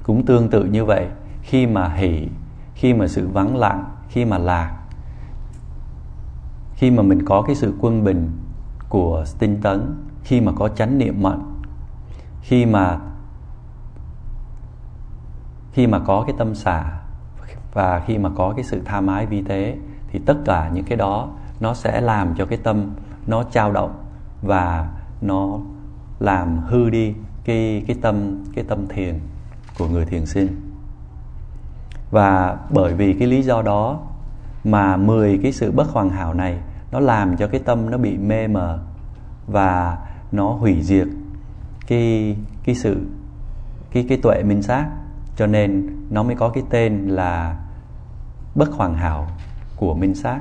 Cũng 0.04 0.26
tương 0.26 0.50
tự 0.50 0.66
như 0.66 0.86
vậy, 0.86 1.08
khi 1.42 1.68
mà 1.68 1.90
hỷ, 1.90 2.28
khi 2.76 2.94
mà 2.94 3.08
sự 3.08 3.28
vắng 3.28 3.58
lặng, 3.58 3.84
khi 4.10 4.26
mà 4.26 4.38
lạc, 4.38 4.72
khi 6.76 6.92
mà 6.92 7.04
mình 7.04 7.26
có 7.26 7.42
cái 7.42 7.56
sự 7.56 7.74
quân 7.80 8.04
bình 8.04 8.32
của 8.90 9.26
tinh 9.40 9.58
tấn, 9.62 9.96
khi 10.24 10.42
mà 10.42 10.52
có 10.56 10.70
chánh 10.70 10.98
niệm 10.98 11.24
mạnh 11.24 11.50
khi 12.42 12.66
mà 12.66 13.00
khi 15.72 15.88
mà 15.88 16.00
có 16.00 16.24
cái 16.28 16.36
tâm 16.38 16.56
xả 16.56 17.00
và 17.74 18.04
khi 18.06 18.18
mà 18.18 18.30
có 18.36 18.54
cái 18.56 18.64
sự 18.64 18.82
tha 18.86 19.02
mái 19.02 19.26
vi 19.26 19.42
tế, 19.42 19.78
thì 20.12 20.20
tất 20.26 20.38
cả 20.46 20.70
những 20.74 20.86
cái 20.86 20.98
đó 20.98 21.30
nó 21.60 21.74
sẽ 21.74 22.02
làm 22.02 22.36
cho 22.36 22.46
cái 22.46 22.60
tâm 22.64 22.92
nó 23.28 23.44
trao 23.44 23.72
động 23.72 24.04
và 24.42 24.90
nó 25.22 25.60
làm 26.20 26.58
hư 26.58 26.90
đi 26.90 27.16
cái 27.44 27.84
cái 27.88 27.96
tâm 28.02 28.44
cái 28.56 28.66
tâm 28.68 28.88
thiền 28.88 29.20
của 29.78 29.88
người 29.88 30.06
thiền 30.06 30.26
sinh. 30.26 30.48
Và 32.12 32.58
bởi 32.70 32.94
vì 32.94 33.14
cái 33.14 33.28
lý 33.28 33.42
do 33.42 33.62
đó 33.62 34.00
mà 34.64 34.98
10 34.98 35.40
cái 35.44 35.52
sự 35.52 35.72
bất 35.72 35.88
hoàn 35.90 36.10
hảo 36.10 36.34
này 36.34 36.58
nó 36.92 37.00
làm 37.00 37.38
cho 37.38 37.48
cái 37.48 37.62
tâm 37.66 37.90
nó 37.90 37.98
bị 37.98 38.18
mê 38.18 38.48
mờ 38.48 38.80
và 39.48 39.98
nó 40.32 40.52
hủy 40.52 40.82
diệt 40.82 41.08
cái 41.88 42.38
cái 42.64 42.76
sự, 42.76 43.08
cái 43.92 44.06
cái 44.10 44.20
tuệ 44.24 44.44
minh 44.44 44.62
sát 44.62 44.90
cho 45.40 45.48
nên 45.48 45.88
nó 46.10 46.24
mới 46.24 46.36
có 46.36 46.50
cái 46.50 46.64
tên 46.70 47.08
là 47.08 47.56
bất 48.56 48.72
hoàn 48.72 48.94
hảo 48.94 49.28
của 49.76 49.94
minh 49.94 50.16
sát. 50.16 50.40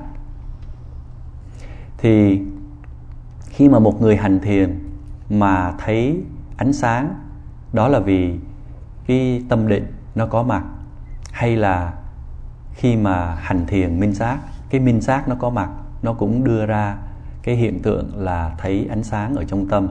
Thì 1.98 2.42
khi 3.48 3.68
mà 3.68 3.78
một 3.78 4.02
người 4.02 4.16
hành 4.16 4.40
thiền 4.40 4.78
mà 5.30 5.72
thấy 5.78 6.22
ánh 6.56 6.72
sáng, 6.72 7.14
đó 7.72 7.88
là 7.88 8.00
vì 8.00 8.38
cái 9.06 9.42
tâm 9.48 9.68
định 9.68 9.86
nó 10.14 10.26
có 10.26 10.42
mặt, 10.42 10.64
hay 11.32 11.56
là 11.56 11.94
khi 12.74 12.96
mà 12.96 13.34
hành 13.34 13.66
thiền 13.66 14.00
minh 14.00 14.14
sát, 14.14 14.38
cái 14.70 14.80
minh 14.80 15.00
sát 15.00 15.28
nó 15.28 15.34
có 15.34 15.50
mặt, 15.50 15.70
nó 16.02 16.12
cũng 16.12 16.44
đưa 16.44 16.66
ra 16.66 16.96
cái 17.42 17.56
hiện 17.56 17.82
tượng 17.82 18.16
là 18.16 18.54
thấy 18.58 18.86
ánh 18.90 19.02
sáng 19.02 19.34
ở 19.34 19.44
trong 19.44 19.68
tâm. 19.68 19.88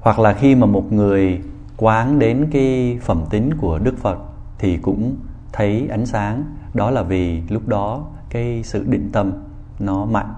Hoặc 0.00 0.18
là 0.18 0.32
khi 0.32 0.54
mà 0.54 0.66
một 0.66 0.92
người 0.92 1.42
quán 1.82 2.18
đến 2.18 2.48
cái 2.52 2.98
phẩm 3.02 3.24
tính 3.30 3.54
của 3.54 3.78
đức 3.78 3.98
phật 3.98 4.18
thì 4.58 4.76
cũng 4.76 5.16
thấy 5.52 5.88
ánh 5.90 6.06
sáng. 6.06 6.44
Đó 6.74 6.90
là 6.90 7.02
vì 7.02 7.42
lúc 7.48 7.68
đó 7.68 8.04
cái 8.30 8.62
sự 8.62 8.84
định 8.88 9.10
tâm 9.12 9.32
nó 9.78 10.04
mạnh 10.04 10.34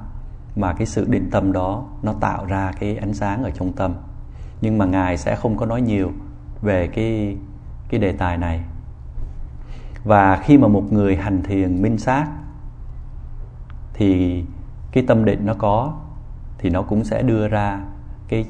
mà 0.56 0.72
cái 0.72 0.86
sự 0.86 1.06
định 1.08 1.28
tâm 1.30 1.52
đó 1.52 1.84
nó 2.02 2.12
tạo 2.12 2.44
ra 2.44 2.72
cái 2.80 2.96
ánh 2.96 3.14
sáng 3.14 3.44
ở 3.44 3.50
trong 3.50 3.72
tâm. 3.72 3.94
Nhưng 4.60 4.78
mà 4.78 4.84
ngài 4.84 5.16
sẽ 5.16 5.36
không 5.36 5.56
có 5.56 5.66
nói 5.66 5.80
nhiều 5.80 6.12
về 6.62 6.86
cái 6.86 7.36
cái 7.88 8.00
đề 8.00 8.12
tài 8.12 8.38
này. 8.38 8.60
Và 10.04 10.36
khi 10.36 10.58
mà 10.58 10.68
một 10.68 10.92
người 10.92 11.16
hành 11.16 11.42
thiền 11.42 11.82
minh 11.82 11.98
sát 11.98 12.26
thì 13.94 14.42
cái 14.92 15.04
tâm 15.06 15.24
định 15.24 15.46
nó 15.46 15.54
có 15.54 15.92
thì 16.58 16.70
nó 16.70 16.82
cũng 16.82 17.04
sẽ 17.04 17.22
đưa 17.22 17.48
ra 17.48 17.80
cái 18.28 18.44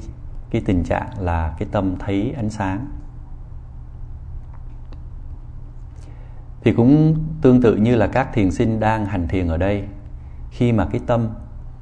cái 0.49 0.61
tình 0.65 0.83
trạng 0.83 1.09
là 1.19 1.55
cái 1.59 1.67
tâm 1.71 1.95
thấy 1.99 2.33
ánh 2.37 2.49
sáng. 2.49 2.87
Thì 6.63 6.73
cũng 6.73 7.15
tương 7.41 7.61
tự 7.61 7.75
như 7.75 7.95
là 7.95 8.07
các 8.07 8.29
thiền 8.33 8.51
sinh 8.51 8.79
đang 8.79 9.05
hành 9.05 9.27
thiền 9.27 9.47
ở 9.47 9.57
đây, 9.57 9.87
khi 10.51 10.71
mà 10.71 10.87
cái 10.91 11.01
tâm 11.07 11.29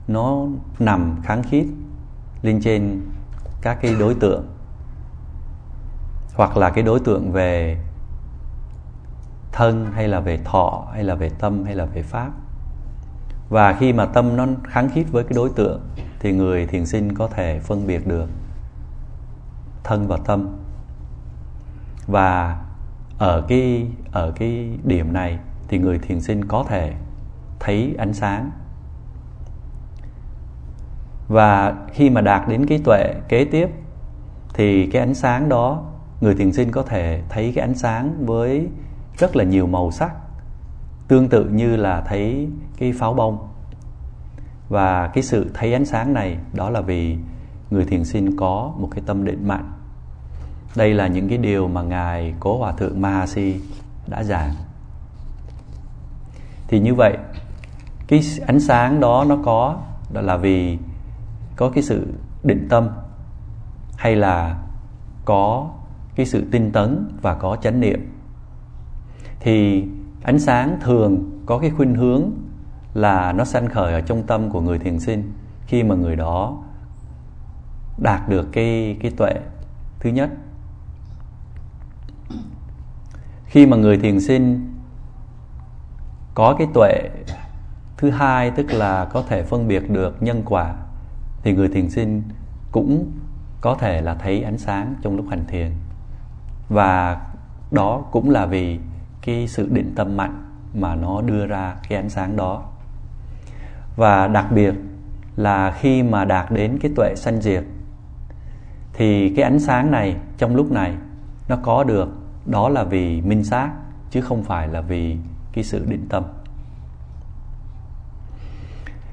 nó 0.08 0.46
nằm 0.80 1.22
kháng 1.24 1.44
khít 1.44 1.68
lên 2.42 2.62
trên 2.64 3.02
các 3.62 3.78
cái 3.82 3.96
đối 4.00 4.16
tượng, 4.16 4.48
hoặc 6.36 6.58
là 6.58 6.70
cái 6.70 6.84
đối 6.84 7.00
tượng 7.00 7.32
về 7.32 7.78
thân, 9.52 9.92
hay 9.94 10.08
là 10.08 10.20
về 10.20 10.40
thọ, 10.44 10.88
hay 10.94 11.04
là 11.04 11.16
về 11.16 11.30
tâm, 11.30 11.64
hay 11.64 11.76
là 11.76 11.86
về 11.86 12.02
pháp. 12.02 12.32
Và 13.50 13.74
khi 13.74 13.94
mà 13.94 14.06
tâm 14.06 14.36
nó 14.38 14.48
kháng 14.68 14.90
khít 14.90 15.06
với 15.12 15.24
cái 15.24 15.34
đối 15.36 15.50
tượng, 15.50 15.82
thì 16.20 16.32
người 16.32 16.68
thiền 16.68 16.86
sinh 16.86 17.16
có 17.16 17.28
thể 17.28 17.60
phân 17.60 17.88
biệt 17.88 18.08
được 18.08 18.30
thân 19.84 20.08
và 20.08 20.18
tâm. 20.26 20.58
Và 22.08 22.62
ở 23.18 23.46
cái 23.48 23.88
ở 24.12 24.32
cái 24.32 24.78
điểm 24.84 25.14
này 25.14 25.40
thì 25.68 25.80
người 25.80 26.00
thiền 26.00 26.22
sinh 26.22 26.46
có 26.46 26.64
thể 26.68 26.94
thấy 27.60 27.96
ánh 27.98 28.14
sáng. 28.14 28.52
Và 31.28 31.76
khi 31.94 32.10
mà 32.10 32.22
đạt 32.22 32.48
đến 32.50 32.66
cái 32.66 32.82
tuệ 32.86 33.14
kế 33.30 33.46
tiếp 33.46 33.70
thì 34.54 34.90
cái 34.92 35.02
ánh 35.02 35.14
sáng 35.14 35.50
đó, 35.50 35.84
người 36.22 36.36
thiền 36.36 36.54
sinh 36.54 36.72
có 36.72 36.84
thể 36.84 37.22
thấy 37.30 37.52
cái 37.56 37.66
ánh 37.66 37.76
sáng 37.76 38.26
với 38.26 38.68
rất 39.18 39.36
là 39.36 39.44
nhiều 39.44 39.68
màu 39.68 39.92
sắc, 39.92 40.12
tương 41.08 41.30
tự 41.30 41.50
như 41.50 41.76
là 41.76 42.02
thấy 42.02 42.50
cái 42.78 42.94
pháo 42.94 43.14
bông. 43.14 43.48
Và 44.70 45.08
cái 45.08 45.24
sự 45.24 45.52
thấy 45.54 45.74
ánh 45.74 45.86
sáng 45.86 46.14
này 46.14 46.38
đó 46.54 46.70
là 46.70 46.82
vì 46.82 47.18
người 47.74 47.86
thiền 47.86 48.06
sinh 48.06 48.38
có 48.38 48.74
một 48.78 48.88
cái 48.92 49.04
tâm 49.06 49.26
định 49.26 49.48
mạnh. 49.48 49.72
Đây 50.76 50.94
là 50.94 51.08
những 51.08 51.30
cái 51.30 51.38
điều 51.38 51.68
mà 51.68 51.82
ngài 51.82 52.34
cố 52.40 52.58
hòa 52.58 52.72
thượng 52.72 53.02
mahasi 53.02 53.62
đã 54.08 54.24
giảng. 54.24 54.54
Thì 56.68 56.80
như 56.80 56.96
vậy, 56.96 57.18
cái 58.08 58.22
ánh 58.48 58.60
sáng 58.60 59.00
đó 59.00 59.26
nó 59.28 59.38
có, 59.46 59.78
đó 60.14 60.22
là 60.22 60.38
vì 60.38 60.78
có 61.56 61.70
cái 61.70 61.84
sự 61.84 62.08
định 62.44 62.68
tâm, 62.70 62.90
hay 63.98 64.16
là 64.16 64.62
có 65.26 65.70
cái 66.16 66.26
sự 66.26 66.48
tinh 66.52 66.72
tấn 66.72 67.08
và 67.22 67.34
có 67.34 67.56
chánh 67.56 67.80
niệm. 67.80 68.18
Thì 69.40 69.86
ánh 70.24 70.40
sáng 70.40 70.78
thường 70.82 71.42
có 71.46 71.60
cái 71.60 71.70
khuynh 71.70 71.96
hướng 71.96 72.32
là 72.94 73.34
nó 73.34 73.46
sanh 73.46 73.68
khởi 73.70 73.94
ở 73.94 74.02
trong 74.02 74.24
tâm 74.24 74.50
của 74.50 74.62
người 74.62 74.80
thiền 74.80 75.00
sinh 75.00 75.34
khi 75.68 75.84
mà 75.84 75.96
người 75.96 76.16
đó 76.16 76.64
đạt 77.98 78.30
được 78.30 78.50
cái 78.52 78.98
cái 79.02 79.12
tuệ 79.18 79.34
thứ 80.00 80.10
nhất. 80.10 80.30
Khi 83.46 83.66
mà 83.66 83.78
người 83.78 83.98
thiền 83.98 84.20
sinh 84.22 84.74
có 86.34 86.56
cái 86.58 86.68
tuệ 86.74 87.10
thứ 87.98 88.10
hai, 88.10 88.52
tức 88.52 88.72
là 88.72 89.06
có 89.06 89.24
thể 89.28 89.44
phân 89.44 89.68
biệt 89.68 89.90
được 89.90 90.24
nhân 90.24 90.42
quả, 90.46 90.76
thì 91.44 91.54
người 91.54 91.68
thiền 91.68 91.90
sinh 91.90 92.24
cũng 92.72 93.12
có 93.62 93.76
thể 93.76 94.02
là 94.02 94.16
thấy 94.16 94.44
ánh 94.44 94.58
sáng 94.58 94.96
trong 95.02 95.16
lúc 95.16 95.26
hành 95.30 95.46
thiền. 95.48 95.72
Và 96.70 97.22
đó 97.72 98.06
cũng 98.12 98.30
là 98.30 98.46
vì 98.46 98.80
cái 99.22 99.48
sự 99.48 99.70
định 99.72 99.94
tâm 99.96 100.18
mạnh 100.18 100.46
mà 100.74 100.96
nó 100.96 101.22
đưa 101.22 101.46
ra 101.46 101.76
cái 101.90 101.98
ánh 101.98 102.10
sáng 102.10 102.36
đó. 102.36 102.64
Và 103.96 104.28
đặc 104.28 104.46
biệt 104.52 104.74
là 105.36 105.72
khi 105.72 106.04
mà 106.04 106.26
đạt 106.26 106.52
đến 106.52 106.78
cái 106.82 106.92
tuệ 106.96 107.14
sanh 107.16 107.42
diệt 107.42 107.64
thì 108.94 109.34
cái 109.36 109.44
ánh 109.44 109.60
sáng 109.60 109.92
này 109.92 110.16
trong 110.38 110.56
lúc 110.56 110.72
này 110.72 110.94
nó 111.48 111.56
có 111.64 111.84
được, 111.84 112.10
đó 112.46 112.70
là 112.70 112.84
vì 112.84 113.22
minh 113.22 113.44
sát 113.44 113.72
chứ 114.10 114.22
không 114.22 114.44
phải 114.44 114.68
là 114.68 114.82
vì 114.82 115.18
cái 115.54 115.64
sự 115.64 115.86
định 115.86 116.08
tâm. 116.10 116.24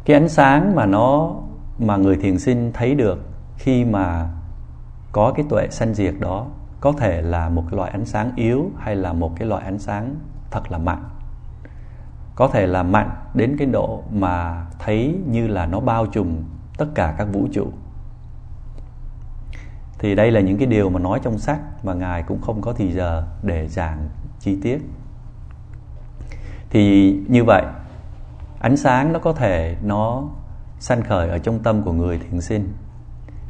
Cái 0.04 0.16
ánh 0.16 0.28
sáng 0.28 0.74
mà 0.74 0.86
nó, 0.86 1.34
mà 1.78 1.96
người 1.96 2.16
thiền 2.16 2.38
sinh 2.38 2.70
thấy 2.74 2.94
được 2.94 3.18
khi 3.56 3.84
mà 3.84 4.28
có 5.12 5.32
cái 5.36 5.46
tuệ 5.48 5.68
sanh 5.70 5.94
diệt 5.94 6.14
đó, 6.20 6.46
có 6.80 6.92
thể 6.92 7.22
là 7.22 7.48
một 7.48 7.64
cái 7.70 7.76
loại 7.76 7.90
ánh 7.90 8.04
sáng 8.04 8.32
yếu 8.36 8.70
hay 8.78 8.96
là 8.96 9.12
một 9.12 9.32
cái 9.36 9.48
loại 9.48 9.64
ánh 9.64 9.78
sáng 9.78 10.14
thật 10.50 10.72
là 10.72 10.78
mạnh. 10.78 11.04
Có 12.34 12.48
thể 12.48 12.66
là 12.66 12.82
mạnh 12.82 13.10
đến 13.34 13.56
cái 13.58 13.66
độ 13.66 14.02
mà 14.12 14.66
thấy 14.78 15.16
như 15.26 15.46
là 15.46 15.66
nó 15.66 15.80
bao 15.80 16.06
trùm 16.06 16.28
tất 16.78 16.86
cả 16.94 17.14
các 17.18 17.24
vũ 17.32 17.48
trụ 17.52 17.66
thì 20.00 20.14
đây 20.14 20.30
là 20.30 20.40
những 20.40 20.58
cái 20.58 20.66
điều 20.66 20.90
mà 20.90 21.00
nói 21.00 21.20
trong 21.22 21.38
sách 21.38 21.60
mà 21.84 21.94
ngài 21.94 22.22
cũng 22.22 22.40
không 22.40 22.60
có 22.60 22.72
thì 22.72 22.92
giờ 22.92 23.26
để 23.42 23.68
giảng 23.68 24.08
chi 24.38 24.58
tiết. 24.62 24.78
Thì 26.70 27.12
như 27.28 27.44
vậy, 27.44 27.62
ánh 28.60 28.76
sáng 28.76 29.12
nó 29.12 29.18
có 29.18 29.32
thể 29.32 29.76
nó 29.84 30.22
sanh 30.78 31.02
khởi 31.02 31.28
ở 31.28 31.38
trong 31.38 31.58
tâm 31.58 31.82
của 31.82 31.92
người 31.92 32.18
thiền 32.18 32.40
sinh. 32.40 32.72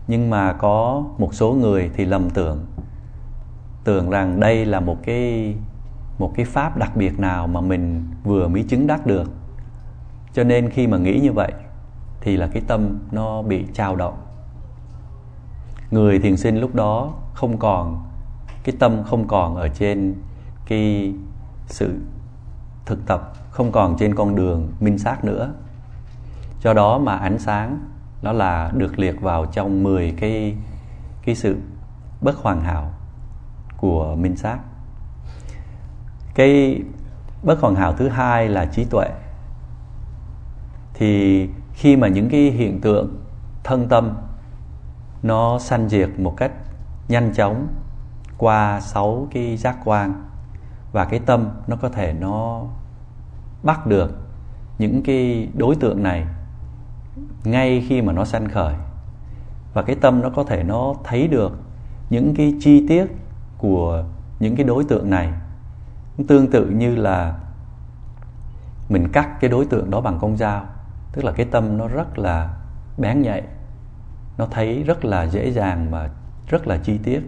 Nhưng 0.08 0.30
mà 0.30 0.52
có 0.52 1.04
một 1.18 1.34
số 1.34 1.52
người 1.52 1.90
thì 1.94 2.04
lầm 2.04 2.30
tưởng 2.30 2.66
tưởng 3.84 4.10
rằng 4.10 4.40
đây 4.40 4.64
là 4.64 4.80
một 4.80 4.96
cái 5.02 5.54
một 6.18 6.32
cái 6.34 6.44
pháp 6.44 6.76
đặc 6.76 6.96
biệt 6.96 7.18
nào 7.18 7.46
mà 7.46 7.60
mình 7.60 8.08
vừa 8.24 8.48
mới 8.48 8.62
chứng 8.62 8.86
đắc 8.86 9.06
được. 9.06 9.30
Cho 10.32 10.44
nên 10.44 10.70
khi 10.70 10.86
mà 10.86 10.98
nghĩ 10.98 11.20
như 11.20 11.32
vậy, 11.32 11.52
thì 12.20 12.36
là 12.36 12.46
cái 12.46 12.62
tâm 12.66 12.98
nó 13.12 13.42
bị 13.42 13.64
trao 13.74 13.96
động 13.96 14.14
người 15.90 16.18
thiền 16.18 16.36
sinh 16.36 16.60
lúc 16.60 16.74
đó 16.74 17.12
không 17.34 17.58
còn, 17.58 18.04
cái 18.64 18.76
tâm 18.78 19.02
không 19.04 19.28
còn 19.28 19.56
ở 19.56 19.68
trên 19.68 20.14
cái 20.66 21.14
sự 21.66 21.98
thực 22.86 23.06
tập, 23.06 23.32
không 23.50 23.72
còn 23.72 23.96
trên 23.98 24.14
con 24.14 24.34
đường 24.34 24.72
minh 24.80 24.98
sát 24.98 25.24
nữa. 25.24 25.52
Do 26.62 26.72
đó 26.72 26.98
mà 26.98 27.16
ánh 27.16 27.38
sáng 27.38 27.80
nó 28.22 28.32
là 28.32 28.70
được 28.74 28.98
liệt 28.98 29.20
vào 29.20 29.46
trong 29.46 29.82
10 29.82 30.14
cái 30.20 30.56
cái 31.24 31.34
sự 31.34 31.56
bất 32.20 32.36
hoàn 32.36 32.60
hảo 32.60 32.92
của 33.76 34.16
minh 34.16 34.36
sát. 34.36 34.58
Cái 36.34 36.82
bất 37.42 37.60
hoàn 37.60 37.74
hảo 37.74 37.92
thứ 37.92 38.08
hai 38.08 38.48
là 38.48 38.66
trí 38.66 38.84
tuệ. 38.84 39.08
Thì 40.94 41.48
khi 41.72 41.96
mà 41.96 42.08
những 42.08 42.28
cái 42.28 42.40
hiện 42.40 42.80
tượng 42.80 43.16
thân 43.64 43.88
tâm 43.88 44.16
nó 45.22 45.58
sanh 45.58 45.88
diệt 45.88 46.08
một 46.18 46.34
cách 46.36 46.52
nhanh 47.08 47.32
chóng 47.34 47.66
qua 48.38 48.80
sáu 48.80 49.28
cái 49.30 49.56
giác 49.56 49.76
quan. 49.84 50.24
Và 50.92 51.04
cái 51.04 51.20
tâm 51.26 51.50
nó 51.66 51.76
có 51.76 51.88
thể 51.88 52.12
nó 52.12 52.62
bắt 53.62 53.86
được 53.86 54.18
những 54.78 55.02
cái 55.02 55.48
đối 55.54 55.76
tượng 55.76 56.02
này 56.02 56.26
ngay 57.44 57.86
khi 57.88 58.02
mà 58.02 58.12
nó 58.12 58.24
sanh 58.24 58.48
khởi. 58.48 58.74
Và 59.74 59.82
cái 59.82 59.96
tâm 59.96 60.20
nó 60.22 60.30
có 60.30 60.44
thể 60.44 60.62
nó 60.62 60.94
thấy 61.04 61.28
được 61.28 61.52
những 62.10 62.34
cái 62.36 62.54
chi 62.60 62.86
tiết 62.88 63.06
của 63.58 64.04
những 64.40 64.56
cái 64.56 64.64
đối 64.64 64.84
tượng 64.84 65.10
này. 65.10 65.32
Tương 66.28 66.50
tự 66.50 66.66
như 66.66 66.96
là 66.96 67.34
mình 68.88 69.08
cắt 69.12 69.40
cái 69.40 69.50
đối 69.50 69.66
tượng 69.66 69.90
đó 69.90 70.00
bằng 70.00 70.18
con 70.20 70.36
dao, 70.36 70.64
tức 71.12 71.24
là 71.24 71.32
cái 71.32 71.46
tâm 71.46 71.78
nó 71.78 71.88
rất 71.88 72.18
là 72.18 72.54
bén 72.98 73.22
nhạy 73.22 73.42
nó 74.40 74.46
thấy 74.50 74.82
rất 74.82 75.04
là 75.04 75.26
dễ 75.26 75.50
dàng 75.50 75.90
và 75.90 76.10
rất 76.48 76.66
là 76.66 76.76
chi 76.76 76.98
tiết. 76.98 77.20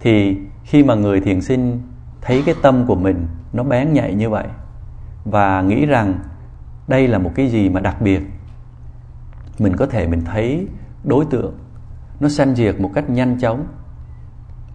Thì 0.00 0.36
khi 0.64 0.84
mà 0.84 0.94
người 0.94 1.20
thiền 1.20 1.40
sinh 1.40 1.80
thấy 2.20 2.42
cái 2.46 2.54
tâm 2.62 2.84
của 2.86 2.94
mình 2.94 3.26
nó 3.52 3.62
bén 3.62 3.92
nhạy 3.92 4.14
như 4.14 4.30
vậy 4.30 4.46
và 5.24 5.62
nghĩ 5.62 5.86
rằng 5.86 6.18
đây 6.88 7.08
là 7.08 7.18
một 7.18 7.30
cái 7.34 7.48
gì 7.48 7.68
mà 7.68 7.80
đặc 7.80 8.00
biệt, 8.00 8.22
mình 9.58 9.76
có 9.76 9.86
thể 9.86 10.06
mình 10.06 10.20
thấy 10.24 10.66
đối 11.04 11.24
tượng 11.24 11.54
nó 12.20 12.28
sanh 12.28 12.54
diệt 12.54 12.80
một 12.80 12.90
cách 12.94 13.10
nhanh 13.10 13.38
chóng. 13.38 13.66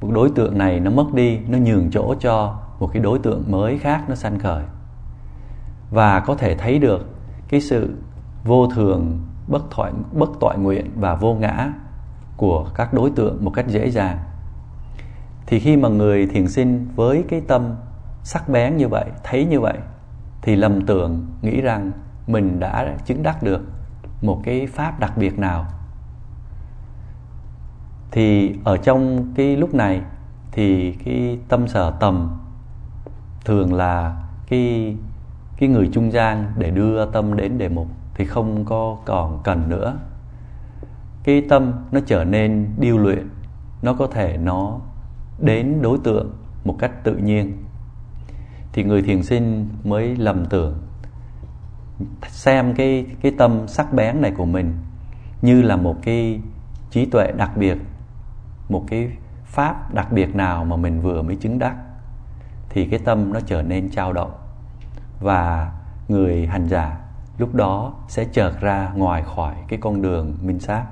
Một 0.01 0.11
đối 0.13 0.29
tượng 0.29 0.57
này 0.57 0.79
nó 0.79 0.91
mất 0.91 1.13
đi, 1.13 1.39
nó 1.47 1.57
nhường 1.57 1.91
chỗ 1.91 2.15
cho 2.19 2.59
một 2.79 2.89
cái 2.93 3.03
đối 3.03 3.19
tượng 3.19 3.51
mới 3.51 3.77
khác 3.77 4.03
nó 4.09 4.15
sanh 4.15 4.39
khởi. 4.39 4.63
Và 5.91 6.19
có 6.19 6.35
thể 6.35 6.55
thấy 6.55 6.79
được 6.79 7.09
cái 7.47 7.61
sự 7.61 7.95
vô 8.43 8.67
thường 8.67 9.19
bất 9.47 9.71
thoại, 9.71 9.91
bất 10.13 10.29
toại 10.39 10.57
nguyện 10.57 10.91
và 10.95 11.15
vô 11.15 11.33
ngã 11.33 11.73
của 12.37 12.67
các 12.75 12.93
đối 12.93 13.11
tượng 13.11 13.45
một 13.45 13.51
cách 13.51 13.67
dễ 13.67 13.89
dàng. 13.89 14.17
Thì 15.45 15.59
khi 15.59 15.77
mà 15.77 15.89
người 15.89 16.27
thiền 16.27 16.47
sinh 16.47 16.87
với 16.95 17.23
cái 17.29 17.41
tâm 17.47 17.75
sắc 18.23 18.49
bén 18.49 18.77
như 18.77 18.87
vậy, 18.87 19.05
thấy 19.23 19.45
như 19.45 19.59
vậy, 19.59 19.77
thì 20.41 20.55
lầm 20.55 20.85
tưởng 20.85 21.27
nghĩ 21.41 21.61
rằng 21.61 21.91
mình 22.27 22.59
đã 22.59 22.97
chứng 23.05 23.23
đắc 23.23 23.43
được 23.43 23.61
một 24.21 24.41
cái 24.43 24.67
pháp 24.67 24.99
đặc 24.99 25.17
biệt 25.17 25.39
nào. 25.39 25.65
Thì 28.11 28.55
ở 28.63 28.77
trong 28.77 29.33
cái 29.35 29.57
lúc 29.57 29.73
này 29.73 30.01
thì 30.51 30.91
cái 31.05 31.39
tâm 31.49 31.67
sở 31.67 31.91
tầm 31.99 32.37
thường 33.45 33.73
là 33.73 34.23
cái 34.47 34.95
cái 35.57 35.69
người 35.69 35.89
trung 35.93 36.11
gian 36.11 36.53
để 36.57 36.71
đưa 36.71 37.05
tâm 37.05 37.37
đến 37.37 37.57
đề 37.57 37.69
mục 37.69 37.87
thì 38.15 38.25
không 38.25 38.65
có 38.65 38.97
còn 39.05 39.39
cần 39.43 39.69
nữa. 39.69 39.97
Cái 41.23 41.45
tâm 41.49 41.73
nó 41.91 41.99
trở 42.05 42.23
nên 42.23 42.69
điêu 42.77 42.97
luyện, 42.97 43.29
nó 43.81 43.93
có 43.93 44.07
thể 44.07 44.37
nó 44.37 44.79
đến 45.39 45.81
đối 45.81 45.97
tượng 46.03 46.33
một 46.63 46.75
cách 46.79 47.03
tự 47.03 47.15
nhiên. 47.15 47.63
Thì 48.73 48.83
người 48.83 49.01
thiền 49.01 49.23
sinh 49.23 49.69
mới 49.83 50.15
lầm 50.15 50.45
tưởng, 50.45 50.81
xem 52.27 52.73
cái 52.73 53.05
cái 53.21 53.31
tâm 53.37 53.67
sắc 53.67 53.93
bén 53.93 54.21
này 54.21 54.31
của 54.37 54.45
mình 54.45 54.77
như 55.41 55.61
là 55.61 55.75
một 55.75 55.95
cái 56.01 56.41
trí 56.89 57.05
tuệ 57.05 57.31
đặc 57.37 57.57
biệt, 57.57 57.77
một 58.69 58.83
cái 58.87 59.11
pháp 59.45 59.93
đặc 59.93 60.11
biệt 60.11 60.35
nào 60.35 60.65
mà 60.65 60.75
mình 60.75 61.01
vừa 61.01 61.21
mới 61.21 61.35
chứng 61.35 61.59
đắc, 61.59 61.75
thì 62.69 62.85
cái 62.85 62.99
tâm 62.99 63.33
nó 63.33 63.39
trở 63.39 63.61
nên 63.61 63.89
trao 63.89 64.13
động. 64.13 64.31
Và 65.19 65.71
người 66.07 66.47
hành 66.47 66.67
giả 66.67 67.00
lúc 67.41 67.55
đó 67.55 67.93
sẽ 68.07 68.25
chợt 68.25 68.51
ra 68.61 68.91
ngoài 68.95 69.23
khỏi 69.35 69.55
cái 69.67 69.79
con 69.81 70.01
đường 70.01 70.37
minh 70.41 70.59
sát. 70.59 70.85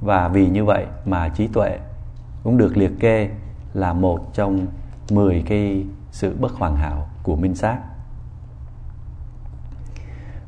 Và 0.00 0.28
vì 0.28 0.48
như 0.48 0.64
vậy 0.64 0.86
mà 1.04 1.28
trí 1.28 1.46
tuệ 1.46 1.78
cũng 2.42 2.58
được 2.58 2.76
liệt 2.76 3.00
kê 3.00 3.30
là 3.74 3.92
một 3.92 4.34
trong 4.34 4.66
10 5.10 5.44
cái 5.46 5.84
sự 6.10 6.36
bất 6.40 6.52
hoàn 6.52 6.76
hảo 6.76 7.08
của 7.22 7.36
minh 7.36 7.54
sát. 7.54 7.78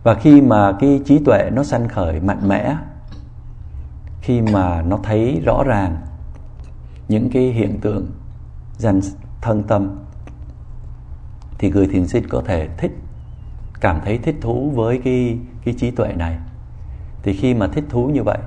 Và 0.02 0.14
khi 0.14 0.40
mà 0.40 0.72
cái 0.80 1.00
trí 1.04 1.18
tuệ 1.24 1.50
nó 1.52 1.64
sanh 1.64 1.88
khởi 1.88 2.20
mạnh 2.20 2.48
mẽ, 2.48 2.76
khi 4.20 4.40
mà 4.40 4.82
nó 4.82 4.98
thấy 5.02 5.42
rõ 5.44 5.62
ràng 5.66 5.96
những 7.08 7.30
cái 7.30 7.42
hiện 7.42 7.80
tượng 7.80 8.06
dần 8.78 9.00
thân 9.40 9.62
tâm, 9.62 9.98
thì 11.58 11.70
người 11.70 11.86
thiền 11.86 12.06
sinh 12.06 12.28
có 12.28 12.42
thể 12.46 12.68
thích 12.76 12.92
cảm 13.80 14.00
thấy 14.04 14.18
thích 14.18 14.36
thú 14.40 14.70
với 14.70 15.00
cái 15.04 15.38
cái 15.64 15.74
trí 15.78 15.90
tuệ 15.90 16.12
này. 16.12 16.38
Thì 17.22 17.32
khi 17.32 17.54
mà 17.54 17.66
thích 17.66 17.84
thú 17.88 18.06
như 18.06 18.22
vậy 18.22 18.38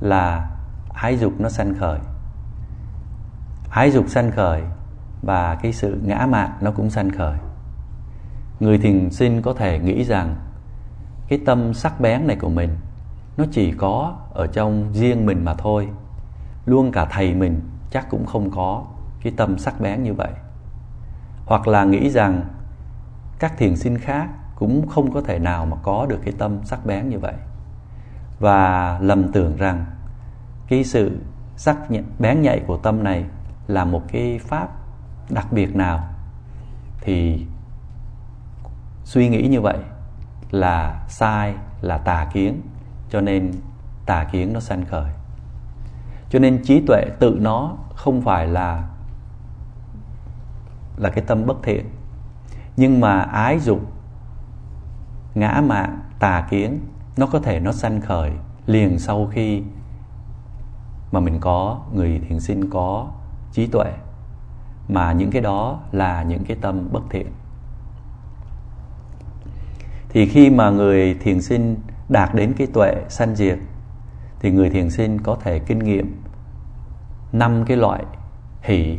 là 0.00 0.50
ái 0.88 1.16
dục 1.16 1.32
nó 1.38 1.48
sanh 1.48 1.74
khởi. 1.74 1.98
Ái 3.70 3.90
dục 3.90 4.04
sanh 4.08 4.30
khởi 4.30 4.62
và 5.22 5.54
cái 5.54 5.72
sự 5.72 6.00
ngã 6.04 6.26
mạn 6.30 6.50
nó 6.60 6.70
cũng 6.70 6.90
sanh 6.90 7.10
khởi. 7.10 7.38
Người 8.60 8.78
thiền 8.78 9.10
sinh 9.10 9.42
có 9.42 9.54
thể 9.54 9.78
nghĩ 9.78 10.04
rằng 10.04 10.36
cái 11.28 11.40
tâm 11.46 11.74
sắc 11.74 12.00
bén 12.00 12.26
này 12.26 12.36
của 12.36 12.48
mình 12.48 12.76
nó 13.36 13.44
chỉ 13.52 13.72
có 13.72 14.16
ở 14.34 14.46
trong 14.46 14.92
riêng 14.92 15.26
mình 15.26 15.44
mà 15.44 15.54
thôi. 15.54 15.88
Luôn 16.66 16.92
cả 16.92 17.04
thầy 17.04 17.34
mình 17.34 17.60
chắc 17.90 18.10
cũng 18.10 18.26
không 18.26 18.50
có 18.50 18.84
cái 19.22 19.32
tâm 19.36 19.58
sắc 19.58 19.80
bén 19.80 20.02
như 20.02 20.14
vậy. 20.14 20.30
Hoặc 21.46 21.68
là 21.68 21.84
nghĩ 21.84 22.10
rằng 22.10 22.44
các 23.38 23.58
thiền 23.58 23.76
sinh 23.76 23.98
khác 23.98 24.28
cũng 24.56 24.88
không 24.88 25.12
có 25.12 25.20
thể 25.20 25.38
nào 25.38 25.66
mà 25.66 25.76
có 25.82 26.06
được 26.08 26.20
cái 26.24 26.34
tâm 26.38 26.64
sắc 26.64 26.86
bén 26.86 27.08
như 27.08 27.18
vậy. 27.18 27.34
Và 28.38 28.98
lầm 29.00 29.32
tưởng 29.32 29.56
rằng 29.56 29.86
cái 30.68 30.84
sự 30.84 31.18
sắc 31.56 31.76
bén 32.18 32.42
nhạy 32.42 32.60
của 32.66 32.76
tâm 32.76 33.04
này 33.04 33.24
là 33.66 33.84
một 33.84 34.02
cái 34.08 34.38
pháp 34.38 34.68
đặc 35.30 35.52
biệt 35.52 35.76
nào, 35.76 36.08
thì 37.00 37.46
suy 39.04 39.28
nghĩ 39.28 39.48
như 39.48 39.60
vậy 39.60 39.78
là 40.50 41.04
sai, 41.08 41.54
là 41.80 41.98
tà 41.98 42.28
kiến, 42.32 42.60
cho 43.10 43.20
nên 43.20 43.52
tà 44.06 44.24
kiến 44.24 44.52
nó 44.52 44.60
sanh 44.60 44.84
khởi. 44.84 45.10
Cho 46.30 46.38
nên 46.38 46.62
trí 46.64 46.82
tuệ 46.86 47.04
tự 47.20 47.38
nó 47.40 47.76
không 47.94 48.22
phải 48.22 48.46
là 48.46 48.88
là 50.96 51.10
cái 51.10 51.24
tâm 51.26 51.46
bất 51.46 51.56
thiện. 51.62 51.86
Nhưng 52.76 53.00
mà 53.00 53.20
ái 53.20 53.58
dục 53.58 53.80
ngã 55.34 55.62
mạn 55.66 56.00
tà 56.18 56.46
kiến, 56.50 56.80
nó 57.16 57.26
có 57.26 57.38
thể 57.38 57.60
nó 57.60 57.72
sanh 57.72 58.00
khởi 58.00 58.32
liền 58.66 58.98
sau 58.98 59.26
khi 59.26 59.62
mà 61.12 61.20
mình 61.20 61.40
có, 61.40 61.80
người 61.92 62.20
thiền 62.28 62.40
sinh 62.40 62.70
có 62.70 63.10
trí 63.52 63.66
tuệ. 63.66 63.92
Mà 64.88 65.12
những 65.12 65.30
cái 65.30 65.42
đó 65.42 65.80
là 65.92 66.22
những 66.22 66.44
cái 66.44 66.56
tâm 66.60 66.88
bất 66.92 67.02
thiện. 67.10 67.26
Thì 70.08 70.26
khi 70.26 70.50
mà 70.50 70.70
người 70.70 71.14
thiền 71.14 71.42
sinh 71.42 71.76
đạt 72.08 72.34
đến 72.34 72.52
cái 72.56 72.66
tuệ 72.66 73.04
sanh 73.08 73.34
diệt, 73.34 73.58
thì 74.40 74.50
người 74.50 74.70
thiền 74.70 74.90
sinh 74.90 75.20
có 75.20 75.36
thể 75.40 75.58
kinh 75.58 75.78
nghiệm 75.78 76.22
năm 77.32 77.64
cái 77.66 77.76
loại 77.76 78.04
hỷ. 78.62 78.98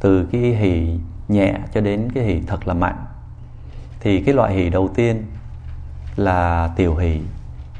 Từ 0.00 0.26
cái 0.32 0.40
hỷ 0.40 1.00
nhẹ 1.28 1.58
cho 1.74 1.80
đến 1.80 2.08
cái 2.14 2.24
hỷ 2.24 2.40
thật 2.46 2.68
là 2.68 2.74
mạnh 2.74 3.04
thì 4.04 4.20
cái 4.20 4.34
loại 4.34 4.54
hỷ 4.54 4.70
đầu 4.70 4.88
tiên 4.88 5.22
là 6.16 6.70
tiểu 6.76 6.96
hỷ 6.96 7.20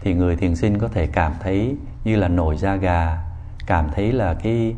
thì 0.01 0.15
người 0.15 0.37
thiền 0.37 0.57
sinh 0.57 0.79
có 0.79 0.89
thể 0.89 1.07
cảm 1.07 1.33
thấy 1.41 1.77
như 2.05 2.17
là 2.17 2.29
nổi 2.29 2.57
da 2.57 2.77
gà 2.77 3.19
cảm 3.67 3.89
thấy 3.95 4.13
là 4.13 4.35
cái 4.35 4.75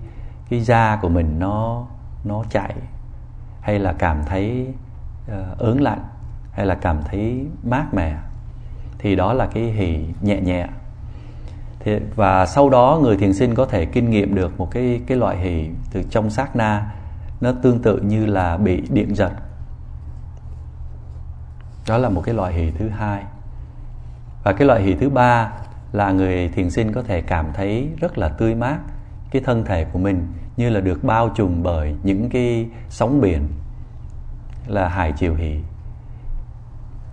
cái 0.50 0.61
da 0.61 0.98
của 1.02 1.09
mình 1.09 1.38
nó 1.38 1.87
nó 2.24 2.44
chạy 2.50 2.74
hay 3.61 3.78
là 3.78 3.92
cảm 3.92 4.24
thấy 4.26 4.66
uh, 5.26 5.59
ớn 5.59 5.80
lạnh 5.80 6.04
hay 6.52 6.66
là 6.66 6.74
cảm 6.74 7.02
thấy 7.04 7.46
mát 7.62 7.94
mẻ. 7.94 8.16
Thì 8.98 9.16
đó 9.16 9.32
là 9.32 9.46
cái 9.46 9.64
hỷ 9.64 10.04
nhẹ 10.20 10.40
nhẹ. 10.40 10.66
Thì, 11.80 11.98
và 12.16 12.46
sau 12.46 12.70
đó 12.70 13.00
người 13.02 13.16
thiền 13.16 13.35
sinh 13.35 13.54
có 13.54 13.66
thể 13.66 13.85
kinh 13.85 14.11
nghiệm 14.11 14.35
được 14.35 14.59
một 14.59 14.70
cái 14.70 15.00
cái 15.06 15.18
loại 15.18 15.37
hỷ 15.37 15.68
từ 15.92 16.02
trong 16.11 16.30
sát 16.30 16.56
na. 16.56 16.94
Nó 17.40 17.52
tương 17.62 17.82
tự 17.82 18.00
như 18.00 18.26
là 18.26 18.56
bị 18.56 18.82
điện 18.90 19.14
giật 19.14 19.32
đó 21.88 21.99
là 21.99 22.09
một 22.09 22.20
cái 22.25 22.35
loại 22.35 22.53
hỷ 22.53 22.70
thứ 22.70 22.88
hai. 22.88 23.25
Và 24.44 24.53
cái 24.53 24.66
loại 24.66 24.83
hỷ 24.83 24.94
thứ 24.94 25.11
ba 25.11 25.53
là 25.92 26.12
người 26.12 26.49
thiền 26.49 26.70
sinh 26.70 26.92
có 26.92 27.03
thể 27.03 27.20
cảm 27.20 27.46
thấy 27.55 27.88
rất 28.01 28.18
là 28.18 28.29
tươi 28.29 28.55
mát 28.55 28.79
cái 29.31 29.42
thân 29.42 29.64
thể 29.64 29.85
của 29.85 29.99
mình, 29.99 30.27
như 30.57 30.70
là 30.70 30.81
được 30.81 31.05
bao 31.05 31.29
trùm 31.29 31.62
bởi 31.62 31.96
những 32.03 32.31
cái 32.31 32.68
sóng 32.88 33.20
biển 33.20 33.49
là 34.66 34.88
hải 34.88 35.12
chiều 35.12 35.35
hỷ 35.35 35.61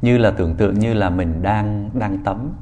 như 0.01 0.17
là 0.17 0.31
tưởng 0.31 0.55
tượng 0.55 0.79
như 0.79 0.93
là 0.93 1.09
mình 1.09 1.41
đang 1.41 1.89
đang 1.93 2.23
tắm. 2.23 2.53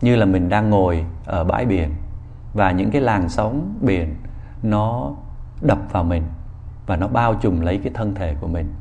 Như 0.00 0.16
là 0.16 0.24
mình 0.24 0.48
đang 0.48 0.70
ngồi 0.70 1.04
ở 1.24 1.44
bãi 1.44 1.66
biển 1.66 1.94
và 2.54 2.70
những 2.70 2.90
cái 2.90 3.02
làn 3.02 3.28
sóng 3.28 3.78
biển 3.80 4.14
nó 4.62 5.14
đập 5.62 5.78
vào 5.92 6.04
mình 6.04 6.22
và 6.86 6.96
nó 6.96 7.08
bao 7.08 7.34
trùm 7.34 7.60
lấy 7.60 7.78
cái 7.78 7.92
thân 7.94 8.14
thể 8.14 8.34
của 8.40 8.46
mình 8.46 8.74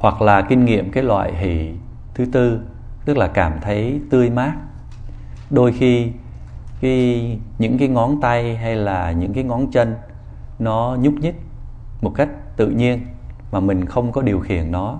hoặc 0.00 0.22
là 0.22 0.42
kinh 0.42 0.64
nghiệm 0.64 0.90
cái 0.90 1.04
loại 1.04 1.34
hỷ 1.36 1.72
thứ 2.14 2.26
tư, 2.32 2.60
tức 3.04 3.16
là 3.16 3.28
cảm 3.28 3.52
thấy 3.60 4.00
tươi 4.10 4.30
mát. 4.30 4.52
Đôi 5.50 5.72
khi, 5.72 6.12
cái, 6.80 7.38
những 7.58 7.78
cái 7.78 7.88
ngón 7.88 8.20
tay 8.20 8.56
hay 8.56 8.76
là 8.76 9.12
những 9.12 9.32
cái 9.32 9.44
ngón 9.44 9.70
chân, 9.70 9.94
nó 10.58 10.96
nhúc 11.00 11.14
nhích 11.14 11.40
một 12.02 12.12
cách 12.14 12.28
tự 12.56 12.68
nhiên 12.68 13.00
mà 13.52 13.60
mình 13.60 13.86
không 13.86 14.12
có 14.12 14.22
điều 14.22 14.40
khiển 14.40 14.72
nó. 14.72 14.98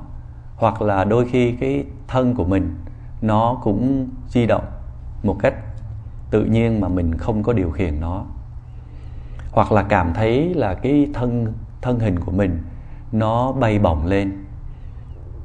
Hoặc 0.57 0.83
là 0.83 1.05
đôi 1.05 1.29
khi 1.29 1.53
cái 1.53 1.85
thân 2.09 2.35
của 2.35 2.45
mình, 2.45 2.75
nó 3.23 3.59
cũng 3.63 4.09
di 4.29 4.47
động 4.47 4.65
một 5.23 5.37
cách 5.39 5.55
tự 6.31 6.45
nhiên 6.45 6.81
mà 6.81 6.89
mình 6.89 7.15
không 7.15 7.43
có 7.43 7.53
điều 7.53 7.71
khiển 7.71 8.01
nó. 8.01 8.25
Hoặc 9.53 9.73
là 9.73 9.83
cảm 9.83 10.15
thấy 10.15 10.55
là 10.55 10.75
cái 10.75 11.09
thân 11.15 11.53
thân 11.83 11.99
hình 11.99 12.21
của 12.21 12.33
mình, 12.33 12.63
nó 13.13 13.53
bay 13.53 13.79
bổng 13.79 14.07
lên 14.07 14.45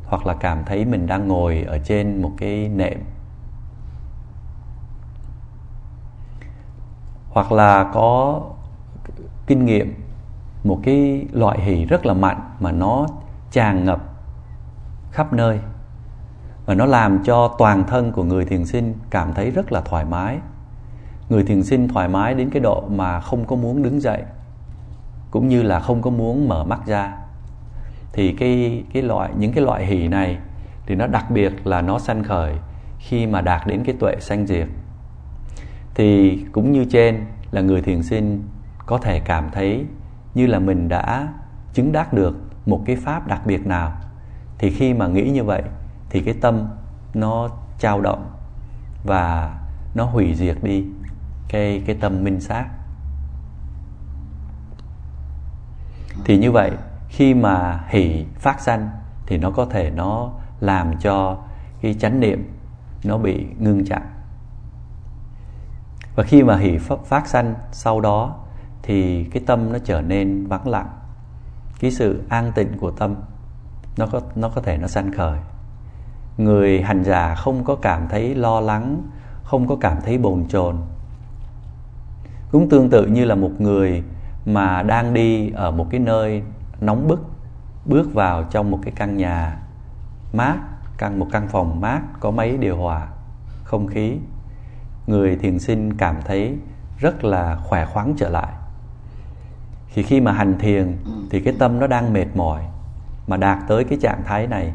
hoặc 0.08 0.26
là 0.26 0.34
cảm 0.34 0.64
thấy 0.66 0.86
mình 0.86 1.08
đang 1.08 1.28
ngồi 1.28 1.64
ở 1.68 1.80
trên 1.80 2.22
một 2.22 2.32
cái 2.38 2.70
nệm. 2.70 3.00
Hoặc 7.30 7.52
là 7.52 7.92
có 7.94 8.42
kinh 9.48 9.66
nghiệm, 9.66 9.94
một 10.64 10.80
cái 10.84 11.26
loại 11.32 11.60
hỷ 11.62 11.86
rất 11.86 12.06
là 12.06 12.14
mạnh 12.14 12.50
mà 12.60 12.72
nó 12.72 13.08
tràn 13.52 13.86
ngập 13.86 14.02
khắp 15.12 15.34
nơi 15.34 15.60
và 16.66 16.74
nó 16.74 16.86
làm 16.86 17.24
cho 17.24 17.56
toàn 17.58 17.84
thân 17.84 18.12
của 18.12 18.24
người 18.24 18.46
thiền 18.46 18.66
sinh 18.66 18.94
cảm 19.10 19.34
thấy 19.34 19.52
rất 19.52 19.72
là 19.72 19.82
thoải 19.82 20.06
mái. 20.06 20.40
Người 21.30 21.44
thiền 21.44 21.64
sinh 21.64 21.88
thoải 21.88 22.08
mái 22.08 22.34
đến 22.34 22.50
cái 22.50 22.60
độ 22.60 22.84
mà 22.90 23.20
không 23.20 23.46
có 23.46 23.56
muốn 23.56 23.84
đứng 23.84 24.02
dậy, 24.02 24.24
cũng 25.32 25.48
như 25.48 25.64
là 25.64 25.80
không 25.80 26.02
có 26.02 26.10
muốn 26.10 26.48
mở 26.48 26.64
mắt 26.64 26.80
ra 26.86 27.18
thì 28.16 28.32
cái 28.32 28.84
cái 28.94 29.04
loại, 29.04 29.30
những 29.38 29.54
cái 29.54 29.64
loại 29.64 29.86
hỷ 29.86 30.08
này 30.08 30.38
thì 30.86 30.96
nó 30.96 31.08
đặc 31.08 31.32
biệt 31.32 31.68
là 31.68 31.82
nó 31.82 32.00
sanh 32.00 32.24
khởi 32.24 32.56
khi 33.00 33.28
mà 33.28 33.42
đạt 33.42 33.68
đến 33.68 33.84
cái 33.86 33.96
tuệ 34.00 34.16
sanh 34.20 34.48
diệt. 34.48 34.68
Thì 35.96 36.40
cũng 36.52 36.72
như 36.72 36.86
trên 36.86 37.26
là 37.52 37.62
người 37.62 37.82
thiền 37.82 38.04
sinh 38.04 38.44
có 38.86 38.98
thể 38.98 39.20
cảm 39.20 39.50
thấy 39.52 39.86
như 40.34 40.48
là 40.48 40.60
mình 40.60 40.90
đã 40.90 41.28
chứng 41.74 41.92
đắc 41.92 42.14
được 42.14 42.38
một 42.66 42.82
cái 42.86 42.96
pháp 42.96 43.28
đặc 43.28 43.42
biệt 43.46 43.68
nào. 43.68 43.92
Thì 44.58 44.70
khi 44.70 44.94
mà 44.94 45.08
nghĩ 45.08 45.30
như 45.30 45.44
vậy 45.44 45.64
thì 46.10 46.22
cái 46.22 46.34
tâm 46.42 46.68
nó 47.14 47.50
trao 47.80 48.02
động 48.02 48.32
và 49.04 49.58
nó 49.96 50.04
hủy 50.04 50.36
diệt 50.36 50.58
đi 50.62 50.86
cái 51.48 51.84
cái 51.86 51.96
tâm 52.00 52.24
minh 52.24 52.42
sát. 52.42 52.66
Thì 56.26 56.38
như 56.38 56.52
vậy 56.52 56.72
khi 57.16 57.34
mà 57.34 57.84
hỷ 57.88 58.26
phát 58.40 58.62
sanh 58.62 58.90
thì 59.26 59.38
nó 59.38 59.52
có 59.52 59.66
thể 59.66 59.90
nó 59.90 60.32
làm 60.60 60.98
cho 60.98 61.38
cái 61.82 61.94
chánh 61.94 62.20
niệm 62.20 62.54
nó 63.04 63.18
bị 63.18 63.46
ngưng 63.60 63.86
chặn. 63.86 64.02
Và 66.16 66.24
khi 66.24 66.44
mà 66.44 66.58
hỷ 66.58 66.78
phát 67.06 67.28
sanh 67.28 67.56
sau 67.72 68.02
đó 68.02 68.36
thì 68.84 69.24
cái 69.24 69.44
tâm 69.46 69.74
nó 69.74 69.80
trở 69.80 70.02
nên 70.02 70.48
vắng 70.48 70.68
lặng. 70.68 70.90
Cái 71.80 71.92
sự 71.92 72.24
an 72.30 72.52
tịnh 72.56 72.78
của 72.78 72.92
tâm 72.92 73.16
nó 73.98 74.08
có 74.08 74.22
nó 74.36 74.50
có 74.50 74.62
thể 74.62 74.78
nó 74.78 74.88
sanh 74.88 75.12
khởi. 75.12 75.40
Người 76.38 76.82
hành 76.82 77.04
giả 77.04 77.36
không 77.36 77.64
có 77.64 77.76
cảm 77.76 78.08
thấy 78.10 78.36
lo 78.36 78.60
lắng, 78.60 79.02
không 79.44 79.68
có 79.68 79.76
cảm 79.82 79.98
thấy 80.06 80.18
bồn 80.18 80.48
chồn. 80.48 80.78
Cũng 82.52 82.70
tương 82.70 82.90
tự 82.90 83.08
như 83.08 83.26
là 83.26 83.36
một 83.36 83.52
người 83.60 84.04
mà 84.46 84.84
đang 84.84 85.14
đi 85.14 85.52
ở 85.52 85.72
một 85.72 85.88
cái 85.90 86.00
nơi 86.00 86.44
nóng 86.86 87.08
bức, 87.08 87.20
bước 87.86 88.14
vào 88.14 88.44
trong 88.44 88.72
một 88.72 88.80
cái 88.84 88.94
căn 88.96 89.18
nhà 89.18 89.58
mát, 90.34 90.58
căn, 90.98 91.20
một 91.20 91.28
căn 91.32 91.48
phòng 91.48 91.82
mát, 91.82 92.02
có 92.20 92.32
máy 92.32 92.58
điều 92.58 92.78
hòa, 92.78 93.08
không 93.64 93.88
khí. 93.88 94.18
Người 95.08 95.36
thiền 95.36 95.60
sinh 95.60 95.98
cảm 95.98 96.16
thấy 96.26 96.58
rất 96.98 97.24
là 97.24 97.58
khỏe 97.64 97.86
khoắn 97.86 98.14
trở 98.18 98.30
lại. 98.30 98.54
Thì 99.94 100.04
khi 100.04 100.22
mà 100.22 100.32
hành 100.32 100.60
thiền, 100.60 100.98
thì 101.30 101.42
cái 101.42 101.56
tâm 101.60 101.80
nó 101.80 101.88
đang 101.88 102.14
mệt 102.14 102.28
mỏi 102.36 102.64
mà 103.28 103.38
đạt 103.38 103.58
tới 103.68 103.84
cái 103.84 103.98
trạng 104.02 104.24
thái 104.26 104.48
này, 104.48 104.74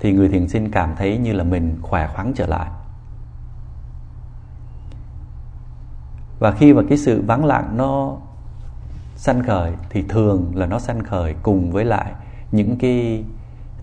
thì 0.00 0.12
người 0.12 0.28
thiền 0.28 0.48
sinh 0.48 0.70
cảm 0.70 0.96
thấy 0.96 1.18
như 1.18 1.32
là 1.32 1.44
mình 1.44 1.78
khỏe 1.82 2.08
khoắn 2.14 2.32
trở 2.36 2.46
lại. 2.46 2.70
Và 6.38 6.50
khi 6.50 6.74
mà 6.74 6.82
cái 6.88 6.98
sự 6.98 7.22
vắng 7.26 7.44
lặng 7.44 7.76
nó 7.76 8.16
sanh 9.18 9.42
khởi 9.42 9.72
thì 9.90 10.04
thường 10.08 10.52
là 10.54 10.66
nó 10.66 10.78
sanh 10.78 11.04
khởi 11.04 11.34
cùng 11.42 11.70
với 11.70 11.84
lại 11.84 12.12
những 12.52 12.78
cái 12.78 13.24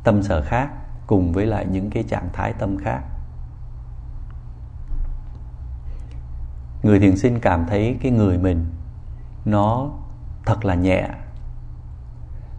tâm 0.03 0.23
sở 0.23 0.41
khác 0.41 0.69
cùng 1.07 1.33
với 1.33 1.45
lại 1.45 1.65
những 1.65 1.89
cái 1.89 2.03
trạng 2.03 2.29
thái 2.33 2.53
tâm 2.53 2.77
khác. 2.77 3.01
Người 6.83 6.99
thiền 6.99 7.17
sinh 7.17 7.39
cảm 7.39 7.65
thấy 7.65 7.97
cái 8.01 8.11
người 8.11 8.37
mình 8.37 8.65
nó 9.45 9.89
thật 10.45 10.65
là 10.65 10.75
nhẹ. 10.75 11.09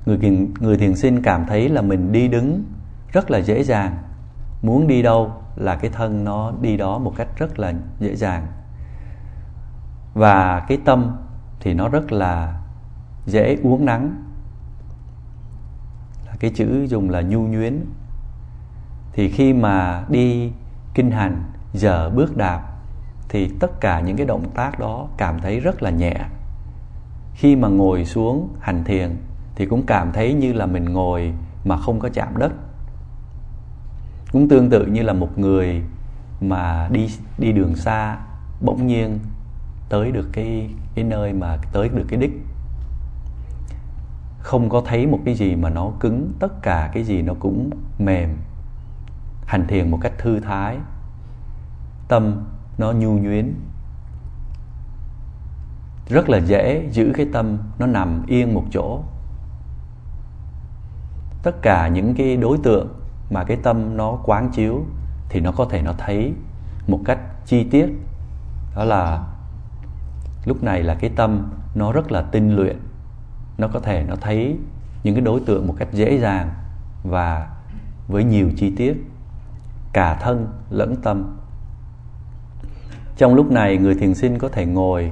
Người 0.06 0.18
thiền, 0.18 0.54
người 0.60 0.78
thiền 0.78 0.96
sinh 0.96 1.22
cảm 1.22 1.46
thấy 1.46 1.68
là 1.68 1.82
mình 1.82 2.12
đi 2.12 2.28
đứng 2.28 2.64
rất 3.12 3.30
là 3.30 3.38
dễ 3.38 3.64
dàng. 3.64 3.96
Muốn 4.62 4.86
đi 4.86 5.02
đâu 5.02 5.32
là 5.56 5.76
cái 5.76 5.90
thân 5.90 6.24
nó 6.24 6.52
đi 6.60 6.76
đó 6.76 6.98
một 6.98 7.12
cách 7.16 7.28
rất 7.36 7.58
là 7.58 7.72
dễ 7.98 8.16
dàng. 8.16 8.46
Và 10.14 10.60
cái 10.68 10.78
tâm 10.84 11.16
thì 11.60 11.74
nó 11.74 11.88
rất 11.88 12.12
là 12.12 12.62
dễ 13.26 13.56
uống 13.62 13.84
nắng. 13.84 14.24
Là 16.26 16.32
cái 16.40 16.50
chữ 16.54 16.86
dùng 16.88 17.10
là 17.10 17.20
nhu 17.20 17.40
nhuyến 17.40 17.84
thì 19.12 19.30
khi 19.30 19.52
mà 19.52 20.04
đi 20.08 20.52
kinh 20.94 21.10
hành, 21.10 21.44
giờ 21.72 22.10
bước 22.10 22.36
đạp, 22.36 22.62
thì 23.28 23.50
tất 23.60 23.80
cả 23.80 24.00
những 24.00 24.16
cái 24.16 24.26
động 24.26 24.50
tác 24.54 24.78
đó 24.78 25.08
cảm 25.16 25.40
thấy 25.40 25.60
rất 25.60 25.82
là 25.82 25.90
nhẹ. 25.90 26.14
Khi 27.34 27.56
mà 27.56 27.68
ngồi 27.68 28.04
xuống 28.04 28.48
hành 28.60 28.84
thiền, 28.84 29.16
thì 29.54 29.66
cũng 29.66 29.86
cảm 29.86 30.12
thấy 30.12 30.34
như 30.34 30.52
là 30.52 30.66
mình 30.66 30.84
ngồi 30.84 31.32
mà 31.64 31.76
không 31.76 32.00
có 32.00 32.08
chạm 32.12 32.36
đất. 32.38 32.52
Cũng 34.32 34.48
tương 34.48 34.70
tự 34.70 34.86
như 34.86 35.02
là 35.02 35.12
một 35.12 35.38
người 35.38 35.82
mà 36.40 36.88
đi 36.92 37.08
đi 37.38 37.52
đường 37.52 37.76
xa, 37.76 38.18
bỗng 38.60 38.86
nhiên 38.86 39.18
tới 39.88 40.12
được 40.12 40.28
cái 40.32 40.70
cái 40.94 41.04
nơi 41.04 41.32
mà 41.32 41.56
tới 41.72 41.88
được 41.88 42.04
cái 42.08 42.20
đích 42.20 42.32
không 44.46 44.68
có 44.68 44.82
thấy 44.86 45.06
một 45.06 45.18
cái 45.24 45.34
gì 45.34 45.56
mà 45.56 45.70
nó 45.70 45.90
cứng, 46.00 46.32
tất 46.38 46.62
cả 46.62 46.90
cái 46.94 47.04
gì 47.04 47.22
nó 47.22 47.34
cũng 47.40 47.70
mềm, 47.98 48.36
hành 49.46 49.66
thiền 49.66 49.90
một 49.90 49.98
cách 50.00 50.12
thư 50.18 50.40
thái, 50.40 50.78
tâm 52.08 52.44
nó 52.78 52.92
nhu 52.92 53.18
nhuyến 53.18 53.54
rất 56.08 56.28
là 56.28 56.38
dễ 56.38 56.88
giữ 56.92 57.12
cái 57.14 57.26
tâm 57.32 57.58
nó 57.78 57.86
nằm 57.86 58.22
yên 58.26 58.54
một 58.54 58.64
chỗ. 58.70 59.00
Tất 61.42 61.62
cả 61.62 61.88
những 61.88 62.14
cái 62.14 62.36
đối 62.36 62.58
tượng 62.58 62.88
mà 63.30 63.44
cái 63.44 63.56
tâm 63.62 63.96
nó 63.96 64.18
quán 64.24 64.50
chiếu 64.52 64.84
thì 65.28 65.40
nó 65.40 65.52
có 65.52 65.64
thể 65.70 65.82
nó 65.82 65.92
thấy 65.98 66.32
một 66.88 67.00
cách 67.04 67.18
chi 67.46 67.64
tiết. 67.70 67.86
Đó 68.76 68.84
là 68.84 69.26
lúc 70.44 70.62
này 70.62 70.82
là 70.82 70.94
cái 70.94 71.10
tâm 71.16 71.50
nó 71.74 71.92
rất 71.92 72.12
là 72.12 72.22
tinh 72.22 72.56
luyện 72.56 72.76
nó 73.58 73.68
có 73.68 73.80
thể 73.80 74.04
nó 74.08 74.16
thấy 74.20 74.56
những 75.02 75.14
cái 75.14 75.24
đối 75.24 75.40
tượng 75.40 75.66
một 75.66 75.74
cách 75.78 75.88
dễ 75.92 76.18
dàng 76.18 76.50
và 77.04 77.48
với 78.08 78.24
nhiều 78.24 78.50
chi 78.56 78.74
tiết, 78.76 78.94
cả 79.92 80.14
thân 80.14 80.46
lẫn 80.70 80.96
tâm. 80.96 81.36
Trong 83.16 83.34
lúc 83.34 83.50
này, 83.50 83.76
người 83.76 83.94
thiền 83.94 84.14
sinh 84.14 84.38
có 84.38 84.48
thể 84.48 84.66
ngồi 84.66 85.10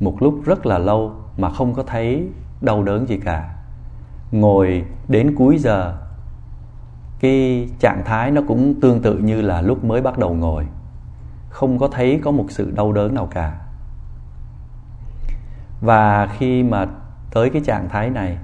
một 0.00 0.22
lúc 0.22 0.40
rất 0.44 0.66
là 0.66 0.78
lâu 0.78 1.12
mà 1.36 1.50
không 1.50 1.74
có 1.74 1.82
thấy 1.82 2.28
đau 2.60 2.82
đớn 2.82 3.08
gì 3.08 3.18
cả. 3.24 3.54
Ngồi 4.32 4.84
đến 5.08 5.34
cuối 5.36 5.58
giờ, 5.58 5.98
cái 7.20 7.68
trạng 7.78 8.02
thái 8.04 8.30
nó 8.30 8.42
cũng 8.48 8.80
tương 8.80 9.02
tự 9.02 9.18
như 9.18 9.40
là 9.40 9.62
lúc 9.62 9.84
mới 9.84 10.02
bắt 10.02 10.18
đầu 10.18 10.34
ngồi. 10.34 10.66
Không 11.50 11.78
có 11.78 11.88
thấy 11.88 12.20
có 12.24 12.30
một 12.30 12.46
sự 12.48 12.70
đau 12.70 12.92
đớn 12.92 13.14
nào 13.14 13.28
cả. 13.30 13.60
Và 15.80 16.26
khi 16.26 16.62
mà 16.62 16.86
tới 17.38 17.50
cái 17.50 17.62
trạng 17.64 17.88
thái 17.88 18.10
này 18.10 18.38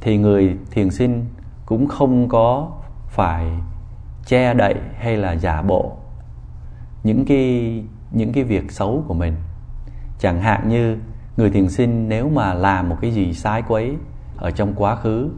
thì 0.00 0.18
người 0.18 0.56
thiền 0.70 0.90
sinh 0.90 1.24
cũng 1.66 1.88
không 1.88 2.28
có 2.28 2.70
phải 3.08 3.46
che 4.26 4.54
đậy 4.54 4.74
hay 4.98 5.16
là 5.16 5.32
giả 5.32 5.62
bộ 5.62 5.96
những 7.02 7.24
cái 7.24 7.84
những 8.10 8.32
cái 8.32 8.44
việc 8.44 8.72
xấu 8.72 9.04
của 9.08 9.14
mình. 9.14 9.34
Chẳng 10.18 10.40
hạn 10.40 10.68
như 10.68 10.96
người 11.36 11.50
thiền 11.50 11.68
sinh 11.68 12.08
nếu 12.08 12.28
mà 12.28 12.54
làm 12.54 12.88
một 12.88 12.96
cái 13.00 13.10
gì 13.10 13.34
sai 13.34 13.62
quấy 13.68 13.96
ở 14.36 14.50
trong 14.50 14.74
quá 14.74 14.96
khứ 14.96 15.30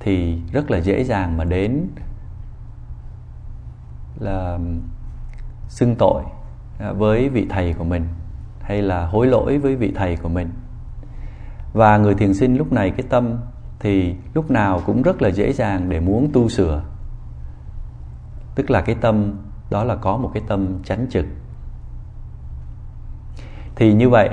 thì 0.00 0.40
rất 0.52 0.70
là 0.70 0.78
dễ 0.78 1.04
dàng 1.04 1.36
mà 1.36 1.44
đến 1.44 1.86
là 4.18 4.58
xưng 5.68 5.94
tội 5.98 6.22
với 6.96 7.28
vị 7.28 7.46
thầy 7.50 7.74
của 7.74 7.84
mình 7.84 8.08
hay 8.60 8.82
là 8.82 9.06
hối 9.06 9.26
lỗi 9.26 9.58
với 9.58 9.76
vị 9.76 9.92
thầy 9.96 10.16
của 10.16 10.28
mình 10.28 10.50
và 11.72 11.98
người 11.98 12.14
thiền 12.14 12.34
sinh 12.34 12.56
lúc 12.56 12.72
này, 12.72 12.90
cái 12.90 13.06
tâm 13.08 13.38
thì 13.80 14.14
lúc 14.34 14.50
nào 14.50 14.80
cũng 14.86 15.02
rất 15.02 15.22
là 15.22 15.28
dễ 15.28 15.52
dàng 15.52 15.88
để 15.88 16.00
muốn 16.00 16.30
tu 16.32 16.48
sửa. 16.48 16.82
Tức 18.54 18.70
là 18.70 18.80
cái 18.80 18.96
tâm, 19.00 19.36
đó 19.70 19.84
là 19.84 19.96
có 19.96 20.16
một 20.16 20.30
cái 20.34 20.42
tâm 20.48 20.82
chánh 20.84 21.06
trực. 21.10 21.26
Thì 23.76 23.94
như 23.94 24.08
vậy, 24.08 24.30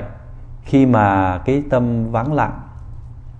khi 0.62 0.86
mà 0.86 1.38
cái 1.44 1.62
tâm 1.70 2.10
vắng 2.10 2.32
lặng, 2.32 2.60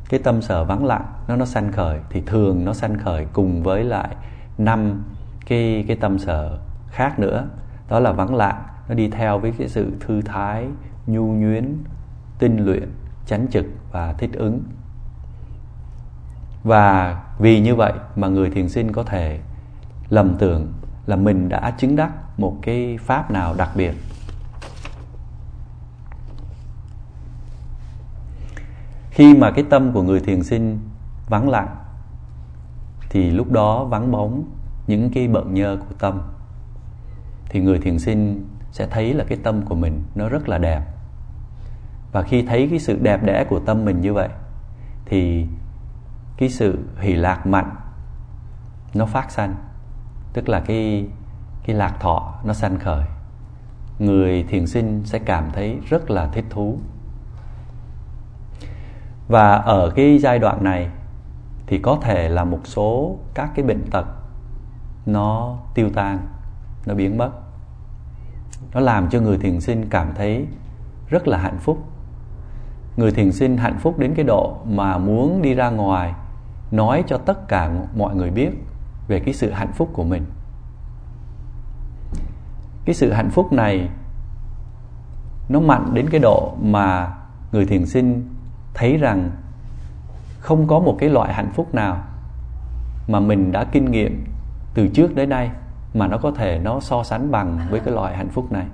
cái 0.09 0.21
tâm 0.21 0.43
sở 0.43 0.65
vắng 0.65 0.85
lặng, 0.85 1.05
nó 1.29 1.37
nó 1.37 1.45
sanh 1.45 1.73
khởi, 1.73 2.01
thì 2.11 2.23
thường 2.27 2.65
nó 2.65 2.73
sanh 2.73 2.99
khởi 2.99 3.27
cùng 3.33 3.63
với 3.63 3.85
lại 3.85 4.17
năm 4.59 5.05
cái 5.47 5.85
cái 5.89 5.97
tâm 5.97 6.19
sở 6.19 6.59
khác 6.89 7.19
nữa. 7.19 7.49
Đó 7.89 8.01
là 8.01 8.13
vắng 8.13 8.35
lặng, 8.35 8.63
nó 8.89 8.95
đi 8.95 9.09
theo 9.11 9.39
với 9.39 9.53
cái 9.59 9.69
sự 9.69 9.93
thư 10.01 10.23
thái, 10.23 10.67
nhu 11.07 11.27
nhuyến 11.27 11.77
tinh 12.39 12.65
luyện 12.65 12.93
chánh 13.29 13.47
trực 13.51 13.67
và 13.93 14.13
thích 14.13 14.31
ứng. 14.33 14.63
Và 16.65 17.23
vì 17.39 17.61
như 17.61 17.75
vậy 17.75 17.93
mà 18.17 18.29
người 18.29 18.51
thiền 18.51 18.69
sinh 18.69 18.93
có 18.93 19.03
thể 19.03 19.41
lầm 20.09 20.37
tưởng 20.39 20.73
là 21.07 21.17
mình 21.17 21.49
đã 21.49 21.71
chứng 21.79 21.97
đắc 21.97 22.11
một 22.39 22.57
cái 22.63 22.99
pháp 23.01 23.31
nào 23.31 23.55
đặc 23.55 23.71
biệt. 23.77 23.95
Khi 29.11 29.35
mà 29.35 29.51
cái 29.51 29.65
tâm 29.71 29.93
của 29.93 30.03
người 30.03 30.21
thiền 30.21 30.43
sinh 30.43 30.79
vắng 31.29 31.49
lặng, 31.49 31.77
thì 33.11 33.31
lúc 33.31 33.53
đó 33.53 33.85
vắng 33.85 34.13
bóng 34.13 34.45
những 34.87 35.11
cái 35.15 35.29
bận 35.29 35.55
nhơ 35.55 35.79
của 35.81 35.95
tâm, 35.99 36.21
thì 37.49 37.61
người 37.61 37.79
thiền 37.79 37.99
sinh 37.99 38.49
sẽ 38.73 38.87
thấy 38.91 39.15
là 39.15 39.25
cái 39.29 39.39
tâm 39.43 39.63
của 39.63 39.75
mình 39.75 40.03
nó 40.15 40.29
rất 40.29 40.49
là 40.49 40.59
đẹp 40.59 40.83
và 42.13 42.23
khi 42.23 42.43
thấy 42.43 42.67
cái 42.71 42.79
sự 42.79 42.99
đẹp 43.03 43.23
đẽ 43.25 43.45
của 43.51 43.61
tâm 43.61 43.85
mình 43.85 44.01
như 44.01 44.15
vậy, 44.15 44.29
thì 45.07 45.47
cái 46.37 46.49
sự 46.49 46.79
hỷ 46.99 47.15
lạc 47.15 47.47
mạnh 47.47 47.77
nó 48.95 49.07
phát 49.07 49.31
sanh. 49.31 49.55
Tức 50.33 50.49
là 50.49 50.61
cái 50.61 51.09
cái 51.65 51.77
lạc 51.77 51.97
thọ 52.01 52.35
nó 52.45 52.53
sanh 52.53 52.79
khởi. 52.79 53.05
Người 53.99 54.43
thiền 54.43 54.67
sinh 54.67 55.03
sẽ 55.05 55.19
cảm 55.19 55.51
thấy 55.53 55.79
rất 55.89 56.11
là 56.11 56.27
thích 56.27 56.45
thú. 56.51 56.79
Và 59.29 59.55
ở 59.55 59.91
cái 59.97 60.19
giai 60.19 60.39
đoạn 60.39 60.65
này 60.65 60.91
thì 61.67 61.79
có 61.79 61.99
thể 62.03 62.29
là 62.29 62.45
một 62.45 62.61
số 62.65 63.19
các 63.35 63.51
cái 63.55 63.65
bệnh 63.65 63.91
tật 63.91 64.07
nó 65.07 65.59
tiêu 65.75 65.91
tan, 65.95 66.19
nó 66.87 66.95
biến 66.95 67.19
mất. 67.19 67.31
Nó 68.73 68.81
làm 68.81 69.11
cho 69.11 69.21
người 69.21 69.39
thiền 69.39 69.61
sinh 69.61 69.89
cảm 69.91 70.15
thấy 70.15 70.47
rất 71.09 71.29
là 71.29 71.39
hạnh 71.39 71.59
phúc 71.59 71.79
người 72.99 73.11
thiền 73.11 73.33
sinh 73.33 73.57
hạnh 73.57 73.79
phúc 73.79 73.99
đến 73.99 74.15
cái 74.15 74.25
độ 74.25 74.57
mà 74.65 74.99
muốn 74.99 75.43
đi 75.43 75.55
ra 75.55 75.71
ngoài, 75.71 76.15
nói 76.71 77.05
cho 77.07 77.19
tất 77.19 77.49
cả 77.49 77.71
mọi 77.97 78.15
người 78.15 78.31
biết 78.31 78.51
về 79.09 79.21
cái 79.21 79.35
sự 79.35 79.51
hạnh 79.51 79.73
phúc 79.73 79.91
của 79.93 80.05
mình. 80.05 80.25
Cái 82.85 82.95
sự 82.95 83.13
hạnh 83.13 83.31
phúc 83.31 83.53
này, 83.53 83.89
nó 85.49 85.61
mạnh 85.61 85.91
đến 85.95 86.09
cái 86.11 86.21
độ 86.21 86.55
mà 86.63 87.15
người 87.53 87.67
thiền 87.67 87.87
sinh 87.87 88.29
thấy 88.75 88.97
rằng 88.97 89.31
không 90.41 90.67
có 90.67 90.79
một 90.79 90.97
cái 90.99 91.09
loại 91.09 91.35
hạnh 91.35 91.51
phúc 91.55 91.75
nào 91.75 92.05
mà 93.09 93.21
mình 93.21 93.53
đã 93.53 93.65
kinh 93.65 93.91
nghiệm 93.91 94.25
từ 94.75 94.89
trước 94.89 95.15
đến 95.15 95.29
nay 95.29 95.51
mà 95.95 96.07
nó 96.07 96.19
có 96.19 96.31
thể 96.31 96.61
nó 96.65 96.81
so 96.81 97.05
sánh 97.05 97.31
bằng 97.31 97.59
với 97.71 97.81
cái 97.81 97.95
loại 97.95 98.17
hạnh 98.17 98.29
phúc 98.29 98.53
này. 98.53 98.67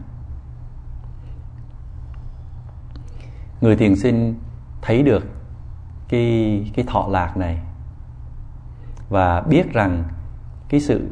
Người 3.64 3.76
thiền 3.76 3.96
sinh 3.96 4.34
thấy 4.82 5.02
được 5.02 5.26
cái 6.08 6.70
cái 6.74 6.84
thọ 6.88 7.06
lạc 7.10 7.36
này 7.36 7.58
và 9.08 9.40
biết 9.40 9.72
rằng 9.72 10.04
cái 10.68 10.80
sự 10.80 11.10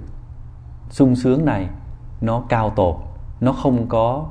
sung 0.90 1.16
sướng 1.16 1.44
này 1.44 1.68
nó 2.20 2.42
cao 2.48 2.70
tột, 2.70 2.96
nó 3.40 3.52
không 3.52 3.86
có, 3.88 4.26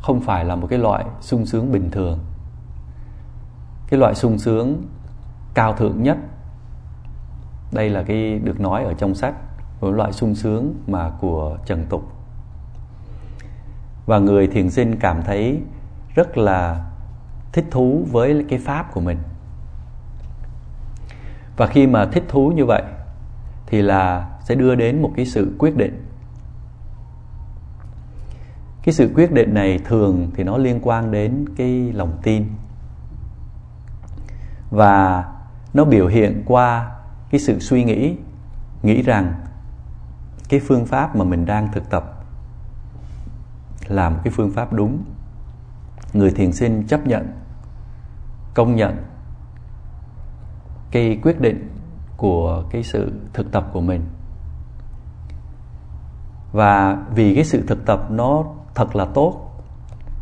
không 0.00 0.20
phải 0.20 0.44
là 0.44 0.56
một 0.56 0.66
cái 0.70 0.78
loại 0.78 1.04
sung 1.20 1.46
sướng 1.46 1.72
bình 1.72 1.90
thường. 1.90 2.18
Cái 3.88 4.00
loại 4.00 4.14
sung 4.14 4.38
sướng 4.38 4.82
cao 5.54 5.72
thượng 5.72 6.02
nhất, 6.02 6.18
đây 7.72 7.90
là 7.90 8.02
cái 8.02 8.38
được 8.38 8.60
nói 8.60 8.84
ở 8.84 8.94
trong 8.94 9.14
sách, 9.14 9.34
một 9.80 9.90
loại 9.90 10.12
sung 10.12 10.34
sướng 10.34 10.74
mà 10.86 11.10
của 11.20 11.58
trần 11.66 11.86
tục. 11.88 12.12
Và 14.06 14.18
người 14.18 14.46
thiền 14.46 14.70
sinh 14.70 14.96
cảm 14.96 15.22
thấy 15.22 15.62
rất 16.14 16.38
là 16.38 16.89
thích 17.52 17.66
thú 17.70 18.06
với 18.10 18.44
cái 18.48 18.58
pháp 18.58 18.92
của 18.92 19.00
mình. 19.00 19.18
Và 21.56 21.66
khi 21.66 21.86
mà 21.86 22.06
thích 22.06 22.24
thú 22.28 22.52
như 22.56 22.64
vậy, 22.66 22.82
thì 23.66 23.82
là 23.82 24.30
sẽ 24.44 24.54
đưa 24.54 24.74
đến 24.74 25.02
một 25.02 25.12
cái 25.16 25.26
sự 25.26 25.54
quyết 25.58 25.76
định. 25.76 26.06
Cái 28.82 28.92
sự 28.92 29.12
quyết 29.14 29.32
định 29.32 29.54
này 29.54 29.78
thường 29.84 30.30
thì 30.34 30.44
nó 30.44 30.56
liên 30.56 30.80
quan 30.82 31.10
đến 31.10 31.44
cái 31.56 31.92
lòng 31.92 32.18
tin. 32.22 32.46
Và 34.70 35.24
nó 35.74 35.84
biểu 35.84 36.06
hiện 36.06 36.42
qua 36.46 36.90
cái 37.30 37.40
sự 37.40 37.58
suy 37.58 37.84
nghĩ 37.84 38.16
nghĩ 38.82 39.02
rằng 39.02 39.34
cái 40.48 40.60
phương 40.60 40.86
pháp 40.86 41.16
mà 41.16 41.24
mình 41.24 41.46
đang 41.46 41.72
thực 41.72 41.90
tập 41.90 42.24
là 43.86 44.10
một 44.10 44.18
cái 44.24 44.32
phương 44.36 44.50
pháp 44.50 44.72
đúng. 44.72 45.04
Người 46.12 46.30
thiền 46.30 46.52
sinh 46.52 46.86
chấp 46.86 47.06
nhận 47.06 47.39
công 48.54 48.76
nhận 48.76 48.96
cái 50.90 51.18
quyết 51.22 51.40
định 51.40 51.70
của 52.16 52.64
cái 52.70 52.82
sự 52.82 53.12
thực 53.32 53.52
tập 53.52 53.70
của 53.72 53.80
mình. 53.80 54.04
Và 56.52 57.04
vì 57.14 57.34
cái 57.34 57.44
sự 57.44 57.64
thực 57.66 57.86
tập 57.86 58.10
nó 58.10 58.44
thật 58.74 58.96
là 58.96 59.04
tốt, 59.04 59.62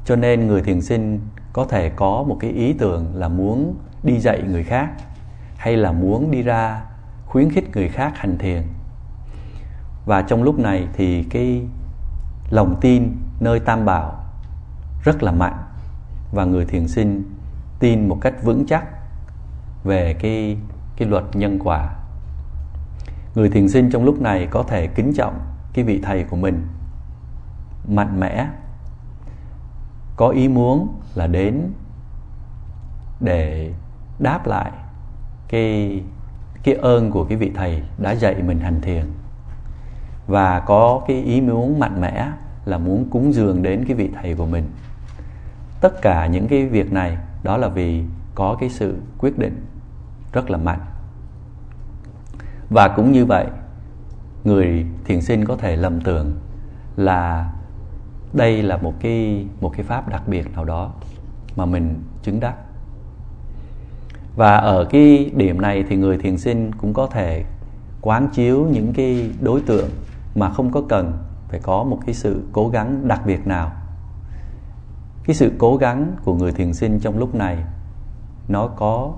cho 0.04 0.16
nên 0.16 0.46
người 0.46 0.62
thiền 0.62 0.80
sinh 0.80 1.20
có 1.52 1.64
thể 1.64 1.88
có 1.88 2.24
một 2.28 2.36
cái 2.40 2.50
ý 2.50 2.72
tưởng 2.72 3.14
là 3.14 3.28
muốn 3.28 3.74
đi 4.02 4.18
dạy 4.18 4.42
người 4.42 4.64
khác, 4.64 4.90
hay 5.56 5.76
là 5.76 5.92
muốn 5.92 6.30
đi 6.30 6.42
ra 6.42 6.84
khuyến 7.26 7.50
khích 7.50 7.76
người 7.76 7.88
khác 7.88 8.12
hành 8.16 8.38
thiền. 8.38 8.62
Và 10.06 10.22
trong 10.22 10.42
lúc 10.42 10.58
này 10.58 10.88
thì 10.92 11.22
cái 11.22 11.62
lòng 12.50 12.76
tin 12.80 13.16
nơi 13.40 13.60
tam 13.60 13.84
bảo 13.84 14.24
rất 15.04 15.22
là 15.22 15.32
mạnh, 15.32 15.56
và 16.32 16.44
người 16.44 16.64
thiền 16.64 16.88
sinh 16.88 17.37
tin 17.78 18.08
một 18.08 18.18
cách 18.20 18.34
vững 18.42 18.66
chắc 18.66 18.84
về 19.84 20.14
cái 20.14 20.56
cái 20.96 21.08
luật 21.08 21.24
nhân 21.32 21.58
quả. 21.64 21.94
Người 23.34 23.50
thiền 23.50 23.68
sinh 23.68 23.90
trong 23.90 24.04
lúc 24.04 24.20
này 24.20 24.48
có 24.50 24.62
thể 24.62 24.86
kính 24.86 25.12
trọng 25.16 25.40
cái 25.72 25.84
vị 25.84 26.00
thầy 26.02 26.24
của 26.24 26.36
mình 26.36 26.66
mạnh 27.88 28.20
mẽ. 28.20 28.46
Có 30.16 30.28
ý 30.28 30.48
muốn 30.48 31.00
là 31.14 31.26
đến 31.26 31.72
để 33.20 33.72
đáp 34.18 34.46
lại 34.46 34.70
cái 35.48 36.02
cái 36.62 36.74
ơn 36.74 37.10
của 37.10 37.24
cái 37.24 37.38
vị 37.38 37.52
thầy 37.54 37.82
đã 37.98 38.12
dạy 38.12 38.34
mình 38.42 38.60
hành 38.60 38.80
thiền. 38.80 39.04
Và 40.26 40.60
có 40.60 41.00
cái 41.08 41.22
ý 41.22 41.40
muốn 41.40 41.78
mạnh 41.78 42.00
mẽ 42.00 42.28
là 42.64 42.78
muốn 42.78 43.10
cúng 43.10 43.32
dường 43.32 43.62
đến 43.62 43.84
cái 43.84 43.96
vị 43.96 44.10
thầy 44.22 44.34
của 44.34 44.46
mình. 44.46 44.70
Tất 45.80 46.02
cả 46.02 46.26
những 46.26 46.48
cái 46.48 46.66
việc 46.66 46.92
này 46.92 47.18
đó 47.42 47.56
là 47.56 47.68
vì 47.68 48.02
có 48.34 48.56
cái 48.60 48.68
sự 48.68 48.96
quyết 49.18 49.38
định 49.38 49.66
rất 50.32 50.50
là 50.50 50.58
mạnh. 50.58 50.80
Và 52.70 52.88
cũng 52.88 53.12
như 53.12 53.24
vậy, 53.24 53.46
người 54.44 54.86
thiền 55.04 55.20
sinh 55.20 55.44
có 55.44 55.56
thể 55.56 55.76
lầm 55.76 56.00
tưởng 56.00 56.36
là 56.96 57.52
đây 58.32 58.62
là 58.62 58.76
một 58.76 58.94
cái 59.00 59.46
một 59.60 59.72
cái 59.76 59.82
pháp 59.82 60.08
đặc 60.08 60.28
biệt 60.28 60.52
nào 60.52 60.64
đó 60.64 60.92
mà 61.56 61.64
mình 61.64 62.02
chứng 62.22 62.40
đắc. 62.40 62.54
Và 64.36 64.56
ở 64.56 64.84
cái 64.84 65.30
điểm 65.34 65.60
này 65.60 65.84
thì 65.88 65.96
người 65.96 66.18
thiền 66.18 66.38
sinh 66.38 66.72
cũng 66.72 66.94
có 66.94 67.06
thể 67.06 67.44
quán 68.00 68.28
chiếu 68.32 68.66
những 68.70 68.92
cái 68.92 69.30
đối 69.40 69.60
tượng 69.60 69.88
mà 70.34 70.50
không 70.50 70.72
có 70.72 70.82
cần 70.88 71.18
phải 71.48 71.60
có 71.60 71.84
một 71.84 71.98
cái 72.06 72.14
sự 72.14 72.42
cố 72.52 72.68
gắng 72.68 73.08
đặc 73.08 73.20
biệt 73.26 73.46
nào 73.46 73.72
cái 75.28 75.34
sự 75.34 75.52
cố 75.58 75.76
gắng 75.76 76.16
của 76.24 76.34
người 76.34 76.52
thiền 76.52 76.74
sinh 76.74 77.00
trong 77.00 77.18
lúc 77.18 77.34
này, 77.34 77.64
nó 78.48 78.66
có 78.66 79.12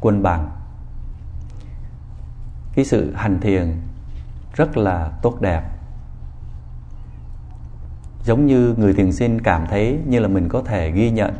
quân 0.00 0.22
bằng. 0.22 0.50
Cái 2.74 2.84
sự 2.84 3.12
hành 3.14 3.40
thiền 3.40 3.76
rất 4.54 4.76
là 4.76 5.10
tốt 5.22 5.40
đẹp. 5.40 5.62
Giống 8.24 8.46
như 8.46 8.74
người 8.78 8.94
thiền 8.94 9.12
sinh 9.12 9.40
cảm 9.40 9.66
thấy 9.66 9.98
như 10.06 10.18
là 10.18 10.28
mình 10.28 10.48
có 10.48 10.62
thể 10.62 10.90
ghi 10.90 11.10
nhận 11.10 11.34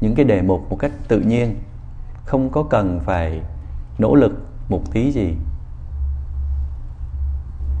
những 0.00 0.14
cái 0.14 0.24
đề 0.24 0.42
mục 0.42 0.70
một 0.70 0.76
cách 0.76 0.92
tự 1.08 1.20
nhiên, 1.20 1.56
không 2.24 2.50
có 2.50 2.62
cần 2.62 3.00
phải 3.04 3.42
nỗ 3.98 4.14
lực 4.14 4.32
một 4.68 4.82
tí 4.92 5.12
gì. 5.12 5.36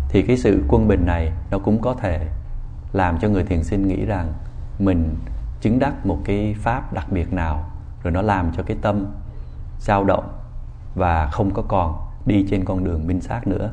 Thì 0.08 0.22
cái 0.22 0.36
sự 0.36 0.64
quân 0.68 0.88
bình 0.88 1.06
này 1.06 1.32
nó 1.50 1.58
cũng 1.58 1.80
có 1.80 1.94
thể 1.94 2.26
làm 2.92 3.18
cho 3.18 3.28
người 3.28 3.44
thiền 3.44 3.64
sinh 3.64 3.88
nghĩ 3.88 4.04
rằng 4.04 4.32
mình 4.78 5.16
chứng 5.64 5.78
đắc 5.78 6.06
một 6.06 6.18
cái 6.24 6.54
pháp 6.58 6.92
đặc 6.92 7.12
biệt 7.12 7.32
nào, 7.32 7.70
rồi 8.02 8.12
nó 8.12 8.22
làm 8.22 8.52
cho 8.56 8.62
cái 8.62 8.76
tâm 8.82 9.06
dao 9.78 10.04
động 10.04 10.28
và 10.94 11.28
không 11.32 11.50
có 11.54 11.62
còn 11.68 11.96
đi 12.26 12.46
trên 12.50 12.64
con 12.64 12.84
đường 12.84 13.06
minh 13.06 13.20
sát 13.20 13.46
nữa. 13.46 13.70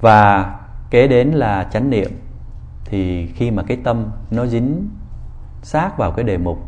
Và 0.00 0.54
kế 0.90 1.08
đến 1.08 1.28
là 1.28 1.64
chánh 1.64 1.90
niệm, 1.90 2.10
thì 2.84 3.26
khi 3.26 3.50
mà 3.50 3.62
cái 3.62 3.78
tâm 3.84 4.10
nó 4.30 4.46
dính 4.46 4.88
sát 5.62 5.98
vào 5.98 6.12
cái 6.12 6.24
đề 6.24 6.38
mục, 6.38 6.58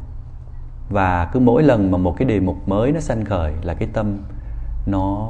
và 0.89 1.25
cứ 1.33 1.41
mỗi 1.41 1.63
lần 1.63 1.91
mà 1.91 1.99
một 1.99 2.15
cái 2.19 2.29
đề 2.29 2.41
mục 2.41 2.69
mới 2.69 2.93
nó 2.93 3.01
sanh 3.01 3.25
khởi 3.25 3.55
là 3.63 3.75
cái 3.75 3.89
tâm 3.93 4.19
nó 4.87 5.29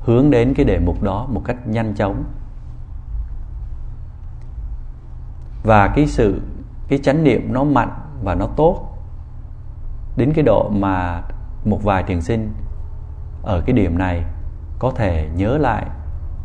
hướng 0.00 0.30
đến 0.30 0.54
cái 0.54 0.66
đề 0.66 0.78
mục 0.78 1.02
đó 1.02 1.26
một 1.30 1.42
cách 1.44 1.66
nhanh 1.66 1.94
chóng. 1.94 2.24
Và 5.64 5.88
cái 5.88 6.06
sự, 6.06 6.40
cái 6.88 6.98
chánh 6.98 7.24
niệm 7.24 7.52
nó 7.52 7.64
mạnh 7.64 7.92
và 8.22 8.34
nó 8.34 8.46
tốt 8.46 8.98
đến 10.16 10.32
cái 10.34 10.44
độ 10.44 10.68
mà 10.68 11.22
một 11.64 11.82
vài 11.82 12.02
thiền 12.02 12.20
sinh 12.20 12.52
ở 13.42 13.60
cái 13.66 13.76
điểm 13.76 13.98
này 13.98 14.24
có 14.78 14.90
thể 14.90 15.28
nhớ 15.36 15.58
lại 15.58 15.86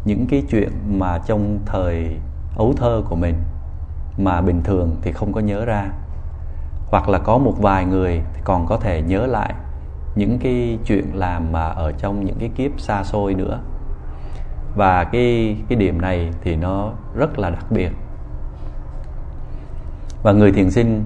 những 0.05 0.25
cái 0.29 0.43
chuyện 0.49 0.69
mà 0.99 1.19
trong 1.25 1.59
thời 1.65 2.17
ấu 2.57 2.73
thơ 2.77 3.01
của 3.09 3.15
mình 3.15 3.35
mà 4.17 4.41
bình 4.41 4.63
thường 4.63 4.95
thì 5.01 5.11
không 5.11 5.33
có 5.33 5.41
nhớ 5.41 5.65
ra. 5.65 5.89
Hoặc 6.91 7.09
là 7.09 7.19
có 7.19 7.37
một 7.37 7.53
vài 7.61 7.85
người 7.85 8.21
thì 8.33 8.41
còn 8.43 8.65
có 8.67 8.77
thể 8.77 9.01
nhớ 9.01 9.25
lại 9.25 9.53
những 10.15 10.39
cái 10.39 10.79
chuyện 10.85 11.05
làm 11.13 11.51
mà 11.51 11.63
ở 11.63 11.91
trong 11.91 12.25
những 12.25 12.37
cái 12.39 12.49
kiếp 12.55 12.79
xa 12.79 13.03
xôi 13.03 13.33
nữa. 13.33 13.59
Và 14.75 15.03
cái 15.03 15.57
cái 15.69 15.77
điểm 15.77 16.01
này 16.01 16.31
thì 16.41 16.55
nó 16.55 16.91
rất 17.15 17.39
là 17.39 17.49
đặc 17.49 17.65
biệt 17.71 17.91
và 20.23 20.31
người 20.31 20.51
thiền 20.51 20.71
sinh 20.71 21.05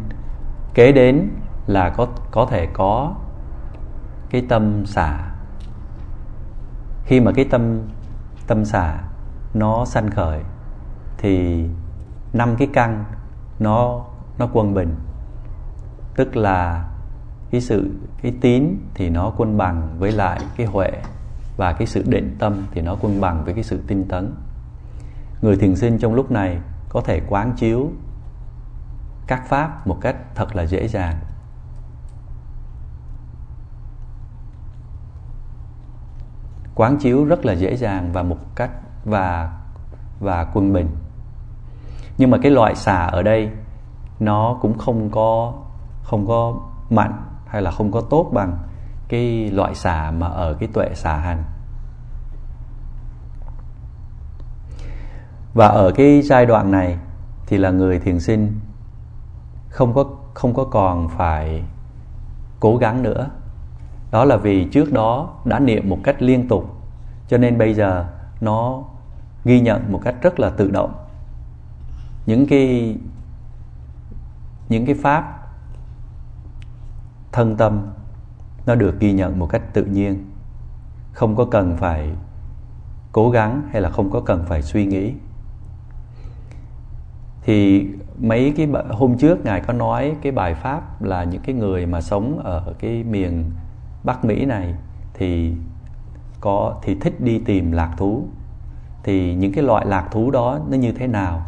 kế 0.74 0.92
đến 0.92 1.30
là 1.68 1.90
có 1.90 2.08
có 2.32 2.46
thể 2.46 2.68
có 2.74 3.16
cái 4.30 4.46
tâm 4.50 4.86
xả. 4.86 5.32
Khi 7.06 7.20
mà 7.20 7.32
cái 7.32 7.46
tâm 7.46 7.82
tâm 8.48 8.66
xả 8.66 9.04
nó 9.54 9.86
sanh 9.86 10.10
khởi 10.10 10.42
thì 11.18 11.66
năm 12.34 12.56
cái 12.58 12.68
căn 12.74 13.06
nó 13.60 14.06
nó 14.38 14.50
quân 14.54 14.74
bình. 14.74 14.96
Tức 16.16 16.36
là 16.36 16.90
cái 17.52 17.62
sự, 17.62 17.92
cái 18.22 18.34
tín 18.42 18.76
thì 18.94 19.10
nó 19.10 19.32
quân 19.38 19.58
bằng 19.58 19.96
với 20.00 20.12
lại 20.12 20.40
cái 20.58 20.68
huệ 20.68 20.92
và 21.58 21.74
cái 21.74 21.88
sự 21.88 22.04
định 22.08 22.36
tâm 22.40 22.54
thì 22.72 22.82
nó 22.82 22.96
quân 23.02 23.22
bằng 23.22 23.46
với 23.46 23.54
cái 23.54 23.64
sự 23.64 23.82
tinh 23.88 24.08
tấn. 24.08 24.34
Người 25.42 25.56
thiền 25.56 25.76
sinh 25.76 25.98
trong 25.98 26.14
lúc 26.14 26.32
này 26.32 26.60
có 26.90 27.02
thể 27.02 27.22
quán 27.28 27.54
chiếu 27.56 27.92
các 29.28 29.48
pháp 29.48 29.88
một 29.88 29.98
cách 30.02 30.16
thật 30.36 30.56
là 30.56 30.66
dễ 30.66 30.88
dàng. 30.88 31.16
Quán 36.76 36.98
chiếu 36.98 37.26
rất 37.26 37.46
là 37.46 37.54
dễ 37.54 37.76
dàng 37.76 38.12
và 38.14 38.24
một 38.24 38.38
cách 38.56 38.72
và 39.06 39.58
và 40.20 40.44
quân 40.44 40.74
bình. 40.74 40.90
Nhưng 42.18 42.32
mà 42.32 42.38
cái 42.42 42.52
loại 42.52 42.76
xà 42.76 43.06
ở 43.06 43.24
đây, 43.24 43.52
nó 44.20 44.58
cũng 44.62 44.78
không 44.78 45.10
có 45.12 45.54
không 46.04 46.28
có 46.28 46.60
mạnh 46.90 47.24
hay 47.48 47.62
là 47.62 47.72
không 47.72 47.92
có 47.92 48.02
tốt 48.02 48.30
bằng 48.34 48.58
cái 49.08 49.52
loại 49.52 49.76
xà 49.76 50.12
mà 50.12 50.28
ở 50.28 50.54
cái 50.54 50.70
tuệ 50.74 50.90
xà 50.94 51.18
hành. 51.18 51.44
Và 55.54 55.68
ở 55.68 55.92
cái 55.96 56.22
giai 56.22 56.46
đoạn 56.46 56.72
này 56.72 56.98
thì 57.48 57.58
là 57.58 57.70
người 57.72 58.00
thiền 58.00 58.20
sinh 58.20 58.60
không 59.74 59.94
có 59.94 60.06
không 60.34 60.54
có 60.54 60.64
còn 60.64 61.10
phải 61.10 61.64
cố 62.60 62.78
gắng 62.78 63.04
nữa. 63.04 63.30
Đó 64.12 64.26
là 64.26 64.38
vì 64.38 64.66
trước 64.66 64.94
đó 64.94 65.30
đã 65.46 65.60
niệm 65.60 65.90
một 65.90 65.98
cách 66.04 66.22
liên 66.22 66.48
tục, 66.48 66.76
cho 67.28 67.38
nên 67.38 67.58
bây 67.58 67.74
giờ 67.74 68.10
nó 68.42 68.84
ghi 69.46 69.60
nhận 69.60 69.92
một 69.92 70.02
cách 70.04 70.16
rất 70.22 70.40
là 70.40 70.50
tự 70.50 70.72
động. 70.72 70.94
Những 72.26 72.48
cái 72.48 72.98
những 74.70 74.86
cái 74.86 74.96
pháp 74.96 75.50
thân 77.32 77.58
tâm 77.58 77.88
nó 78.66 78.76
được 78.76 79.00
ghi 79.00 79.14
nhận 79.14 79.40
một 79.40 79.48
cách 79.48 79.74
tự 79.74 79.86
nhiên. 79.86 80.32
Không 81.14 81.36
có 81.36 81.46
cần 81.52 81.78
phải 81.78 82.12
cố 83.12 83.30
gắng 83.30 83.70
hay 83.72 83.82
là 83.82 83.90
không 83.90 84.12
có 84.12 84.20
cần 84.20 84.46
phải 84.48 84.62
suy 84.62 84.86
nghĩ. 84.86 85.14
Thì 87.42 87.88
mấy 88.20 88.54
cái 88.58 88.68
hôm 88.90 89.18
trước 89.18 89.46
ngài 89.46 89.62
có 89.62 89.74
nói 89.74 90.16
cái 90.22 90.32
bài 90.32 90.56
pháp 90.56 91.02
là 91.02 91.24
những 91.24 91.42
cái 91.42 91.56
người 91.56 91.86
mà 91.86 92.02
sống 92.02 92.40
ở 92.44 92.74
cái 92.80 93.04
miền 93.04 93.52
Bắc 94.04 94.26
Mỹ 94.26 94.46
này 94.46 94.76
thì 95.14 95.54
có, 96.42 96.76
thì 96.84 96.96
thích 96.96 97.22
đi 97.22 97.40
tìm 97.40 97.72
lạc 97.72 97.94
thú. 97.98 98.24
Thì 99.04 99.36
những 99.36 99.54
cái 99.54 99.64
loại 99.64 99.86
lạc 99.86 100.08
thú 100.12 100.32
đó 100.32 100.60
nó 100.70 100.78
như 100.78 100.92
thế 100.92 101.08
nào? 101.08 101.46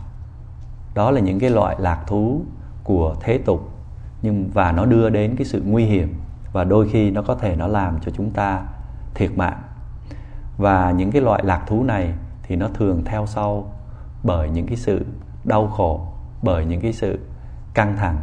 Đó 0.93 1.11
là 1.11 1.19
những 1.19 1.39
cái 1.39 1.49
loại 1.49 1.75
lạc 1.79 2.03
thú 2.07 2.41
của 2.83 3.15
thế 3.21 3.37
tục, 3.37 3.69
nhưng, 4.21 4.49
và 4.53 4.71
nó 4.71 4.85
đưa 4.85 5.09
đến 5.09 5.35
cái 5.35 5.45
sự 5.45 5.63
nguy 5.65 5.85
hiểm, 5.85 6.13
và 6.53 6.63
đôi 6.63 6.89
khi 6.89 7.11
nó 7.11 7.21
có 7.21 7.35
thể 7.35 7.55
nó 7.55 7.67
làm 7.67 7.99
cho 7.99 8.11
chúng 8.11 8.31
ta 8.31 8.65
thiệt 9.13 9.37
mạng. 9.37 9.61
Và 10.57 10.91
những 10.91 11.11
cái 11.11 11.21
loại 11.21 11.43
lạc 11.45 11.63
thú 11.67 11.83
này 11.83 12.13
thì 12.43 12.55
nó 12.55 12.67
thường 12.73 13.01
theo 13.05 13.25
sau 13.25 13.71
bởi 14.23 14.49
những 14.49 14.67
cái 14.67 14.77
sự 14.77 15.05
đau 15.43 15.67
khổ 15.67 16.07
bởi 16.45 16.65
những 16.65 16.81
cái 16.81 16.93
sự 16.93 17.19
căng 17.73 17.97
thẳng. 17.97 18.17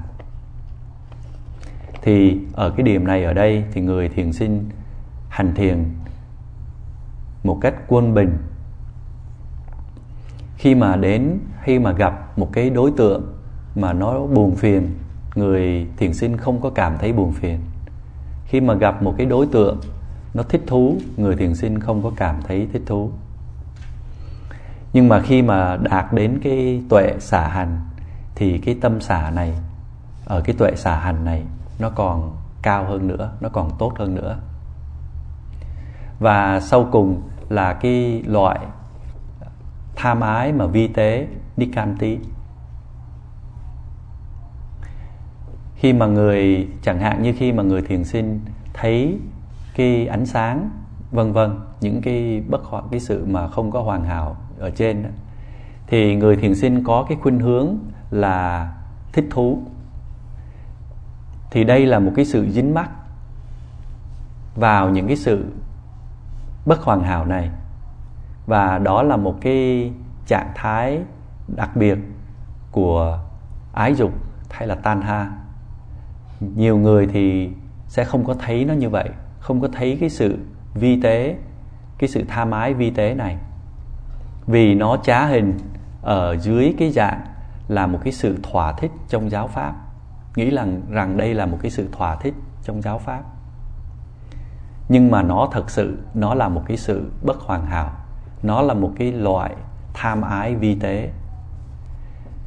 Thì 2.03 2.39
ở 2.53 2.71
cái 2.71 2.83
điểm 2.83 3.07
này 3.07 3.25
ở 3.25 3.33
đây 3.33 3.65
thì 3.73 3.81
người 3.81 4.09
thiền 4.09 4.33
sinh 4.33 4.69
hành 5.29 5.55
thiền 5.55 5.85
một 7.45 7.59
cách 7.61 7.75
quân 7.89 8.15
bình. 8.15 8.39
Khi 10.57 10.75
mà 10.75 10.97
đến, 10.97 11.39
khi 11.63 11.79
mà 11.79 11.93
gặp 11.93 12.39
một 12.39 12.49
cái 12.53 12.71
đối 12.71 12.93
tượng 12.97 13.39
mà 13.75 13.93
nó 13.93 14.27
buồn 14.27 14.57
phiền, 14.57 14.91
người 15.35 15.87
thiền 15.97 16.15
sinh 16.15 16.37
không 16.37 16.61
có 16.61 16.71
cảm 16.71 16.99
thấy 16.99 17.13
buồn 17.13 17.33
phiền. 17.33 17.61
Khi 18.47 18.61
mà 18.61 18.75
gặp 18.75 19.03
một 19.03 19.15
cái 19.19 19.27
đối 19.27 19.47
tượng 19.47 19.81
nó 20.35 20.43
thích 20.43 20.63
thú, 20.67 20.97
người 21.17 21.37
thiền 21.37 21.55
sinh 21.55 21.81
không 21.81 22.03
có 22.03 22.13
cảm 22.17 22.43
thấy 22.43 22.69
thích 22.73 22.83
thú. 22.87 23.11
Nhưng 24.93 25.09
mà 25.09 25.21
khi 25.21 25.43
mà 25.43 25.77
đạt 25.77 26.13
đến 26.13 26.41
cái 26.43 26.83
tuệ 26.89 27.15
xả 27.19 27.49
hành 27.49 27.81
thì 28.35 28.59
cái 28.59 28.77
tâm 28.81 29.01
xả 29.01 29.31
này 29.31 29.55
ở 30.25 30.41
cái 30.41 30.57
tuệ 30.59 30.75
xả 30.77 30.97
hành 30.97 31.25
này 31.25 31.43
nó 31.79 31.91
còn 31.91 32.37
cao 32.63 32.85
hơn 32.85 33.09
nữa 33.09 33.33
nó 33.41 33.49
còn 33.49 33.71
tốt 33.79 33.93
hơn 33.99 34.15
nữa. 34.15 34.39
Và 36.19 36.61
sau 36.61 36.89
cùng 36.93 37.23
là 37.49 37.73
cái 37.73 38.23
loại 38.27 38.59
tham 39.97 40.21
ái 40.21 40.53
mà 40.53 40.67
vi 40.67 40.89
tế 40.89 41.27
nikanti. 41.57 42.19
Khi 45.77 45.93
mà 45.93 46.07
người 46.07 46.69
chẳng 46.83 47.01
hạn 47.01 47.23
như 47.23 47.35
khi 47.39 47.53
mà 47.53 47.63
người 47.63 47.83
thiền 47.83 48.05
sinh 48.05 48.41
thấy 48.73 49.19
cái 49.75 50.07
ánh 50.07 50.27
sáng 50.27 50.71
vân 51.11 51.33
vân 51.33 51.61
những 51.81 52.01
cái 52.03 52.43
bất 52.49 52.65
hoặc 52.65 52.85
cái 52.91 53.01
sự 53.01 53.27
mà 53.27 53.49
không 53.49 53.71
có 53.71 53.83
hoàn 53.83 54.05
hảo 54.05 54.37
ở 54.59 54.71
trên 54.71 55.03
đó, 55.03 55.09
thì 55.87 56.17
người 56.17 56.37
thiền 56.37 56.55
sinh 56.55 56.85
có 56.85 57.07
cái 57.09 57.19
khuynh 57.23 57.39
hướng 57.39 57.77
là 58.13 58.73
thích 59.13 59.25
thú. 59.31 59.63
Thì 61.51 61.65
đây 61.65 61.87
là 61.87 61.99
một 61.99 62.13
cái 62.17 62.25
sự 62.25 62.49
dính 62.51 62.75
mắc 62.75 62.91
vào 64.57 64.91
những 64.91 65.07
cái 65.07 65.17
sự 65.17 65.53
bất 66.67 66.83
hoàn 66.83 67.03
hảo 67.03 67.25
này. 67.25 67.51
Và 68.47 68.79
đó 68.79 69.03
là 69.03 69.17
một 69.17 69.35
cái 69.41 69.93
trạng 70.27 70.53
thái 70.55 71.01
đặc 71.57 71.77
biệt 71.77 71.99
của 72.71 73.19
ái 73.73 73.95
dục 73.95 74.13
hay 74.51 74.69
là 74.69 74.75
tan 74.75 75.03
ha 75.03 75.31
nhiều 76.41 76.79
người 76.79 77.07
thì 77.07 77.51
sẽ 77.89 78.05
không 78.05 78.25
có 78.25 78.35
thấy 78.35 78.65
nó 78.65 78.75
như 78.75 78.89
vậy, 78.89 79.11
không 79.41 79.61
có 79.61 79.69
thấy 79.73 79.97
cái 80.01 80.11
sự 80.11 80.39
vi 80.75 81.01
tế, 81.01 81.37
cái 81.99 82.09
sự 82.09 82.25
tha 82.29 82.45
mái 82.45 82.75
vi 82.75 82.91
tế 82.91 83.15
này. 83.15 83.37
Vì 84.47 84.75
nó 84.75 84.97
trá 84.97 85.27
hình 85.27 85.59
ở 86.03 86.37
dưới 86.37 86.75
cái 86.79 86.91
dạng 86.91 87.21
là 87.75 87.87
một 87.87 87.99
cái 88.05 88.13
sự 88.13 88.39
thỏa 88.43 88.73
thích 88.73 88.91
trong 89.09 89.31
giáo 89.31 89.49
pháp. 89.49 89.75
Nghĩ 90.37 90.51
rằng 90.51 90.81
rằng 90.91 91.17
đây 91.17 91.35
là 91.35 91.47
một 91.47 91.59
cái 91.63 91.71
sự 91.71 91.89
thỏa 91.93 92.17
thích 92.17 92.35
trong 92.63 92.83
giáo 92.83 92.99
pháp. 92.99 93.23
Nhưng 94.89 95.11
mà 95.11 95.23
nó 95.23 95.49
thật 95.53 95.71
sự, 95.71 95.99
nó 96.15 96.35
là 96.35 96.49
một 96.49 96.63
cái 96.67 96.77
sự 96.77 97.13
bất 97.23 97.41
hoàn 97.41 97.67
hảo. 97.67 97.91
Nó 98.43 98.63
là 98.63 98.75
một 98.75 98.93
cái 98.97 99.13
loại 99.13 99.55
tham 99.95 100.23
ái 100.23 100.55
vi 100.55 100.75
tế. 100.75 101.11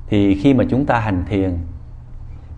Thì 0.08 0.40
khi 0.44 0.54
mà 0.54 0.64
chúng 0.70 0.86
ta 0.86 1.00
hành 1.00 1.26
thiền, 1.28 1.58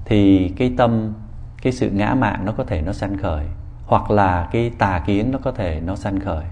thì 0.05 0.49
cái 0.57 0.73
tâm, 0.77 1.13
cái 1.61 1.73
sự 1.73 1.89
ngã 1.91 2.15
mạn 2.15 2.45
nó 2.45 2.51
có 2.51 2.63
thể 2.63 2.81
nó 2.81 2.93
sanh 2.93 3.17
khởi, 3.17 3.45
hoặc 3.85 4.11
là 4.11 4.49
cái 4.51 4.71
tà 4.77 4.99
kiến 5.05 5.31
nó 5.31 5.39
có 5.43 5.51
thể 5.51 5.81
nó 5.85 5.95
sanh 5.95 6.19
khởi. 6.19 6.45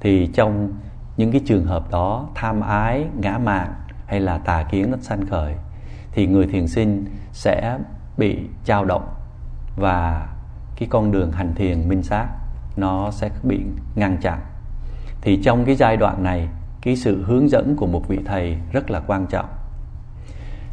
Thì 0.00 0.26
trong 0.34 0.72
những 1.16 1.32
cái 1.32 1.40
trường 1.46 1.64
hợp 1.64 1.90
đó, 1.90 2.28
tham 2.34 2.60
ái, 2.60 3.06
ngã 3.18 3.38
mạn 3.38 3.74
hay 4.10 4.20
là 4.20 4.38
tà 4.38 4.62
kiến 4.62 4.90
nó 4.90 4.96
sanh 5.00 5.26
khởi, 5.26 5.54
thì 6.12 6.26
người 6.26 6.46
thiền 6.46 6.68
sinh 6.68 7.04
sẽ 7.32 7.78
bị 8.18 8.38
dao 8.64 8.84
động 8.84 9.08
và 9.76 10.28
cái 10.76 10.88
con 10.92 11.12
đường 11.12 11.32
hành 11.32 11.54
thiền 11.54 11.88
minh 11.88 12.02
sát 12.02 12.26
nó 12.76 13.10
sẽ 13.10 13.30
bị 13.42 13.60
ngăn 13.94 14.16
chặn. 14.16 14.40
Thì 15.20 15.42
trong 15.42 15.64
cái 15.64 15.74
giai 15.74 15.96
đoạn 15.96 16.22
này, 16.22 16.48
cái 16.82 16.96
sự 16.96 17.24
hướng 17.24 17.48
dẫn 17.48 17.76
của 17.76 17.86
một 17.86 18.08
vị 18.08 18.18
thầy 18.24 18.56
rất 18.72 18.90
là 18.90 19.00
quan 19.00 19.26
trọng. 19.26 19.48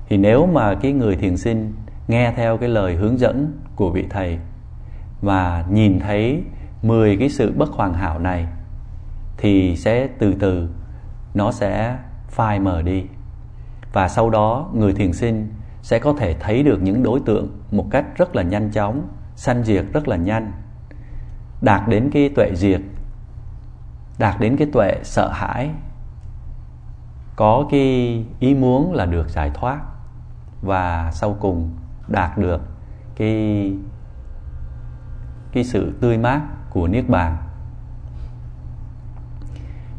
Thì 0.10 0.18
nếu 0.18 0.46
mà 0.46 0.76
cái 0.82 0.92
người 0.92 1.16
thiền 1.16 1.38
sinh 1.38 1.74
nghe 2.08 2.34
theo 2.36 2.58
cái 2.58 2.70
lời 2.70 2.96
hướng 2.96 3.20
dẫn 3.20 3.60
của 3.76 3.90
vị 3.90 4.06
thầy 4.10 4.40
và 5.22 5.66
nhìn 5.70 6.00
thấy 6.00 6.44
10 6.82 7.18
cái 7.18 7.30
sự 7.30 7.54
bất 7.58 7.70
hoàn 7.70 7.94
hảo 7.94 8.20
này, 8.20 8.48
thì 9.38 9.76
sẽ 9.78 10.08
từ 10.20 10.34
từ 10.40 10.70
nó 11.34 11.52
sẽ 11.52 11.98
phai 12.30 12.60
mờ 12.60 12.82
đi 12.82 13.04
và 13.98 14.08
sau 14.08 14.30
đó, 14.30 14.70
người 14.74 14.94
thiền 14.94 15.14
sinh 15.14 15.54
sẽ 15.82 16.00
có 16.00 16.14
thể 16.18 16.36
thấy 16.40 16.64
được 16.64 16.82
những 16.82 17.04
đối 17.04 17.20
tượng 17.20 17.62
một 17.72 17.86
cách 17.92 18.06
rất 18.18 18.36
là 18.36 18.44
nhanh 18.44 18.72
chóng, 18.72 19.08
sanh 19.36 19.64
diệt 19.64 19.86
rất 19.94 20.08
là 20.08 20.16
nhanh. 20.16 20.52
Đạt 21.62 21.88
đến 21.88 22.10
cái 22.14 22.30
tuệ 22.36 22.52
diệt, 22.56 22.82
đạt 24.20 24.40
đến 24.40 24.58
cái 24.58 24.68
tuệ 24.74 25.00
sợ 25.04 25.32
hãi, 25.34 25.70
có 27.36 27.68
cái 27.72 28.26
ý 28.40 28.56
muốn 28.56 28.94
là 28.94 29.06
được 29.06 29.30
giải 29.30 29.52
thoát. 29.54 29.80
Và 30.62 31.12
sau 31.12 31.38
cùng 31.40 31.70
đạt 32.08 32.38
được 32.38 32.62
cái 33.16 33.74
cái 35.52 35.64
sự 35.64 35.94
tươi 36.02 36.18
mát 36.18 36.42
của 36.70 36.88
niết 36.88 37.10
bàn. 37.10 37.38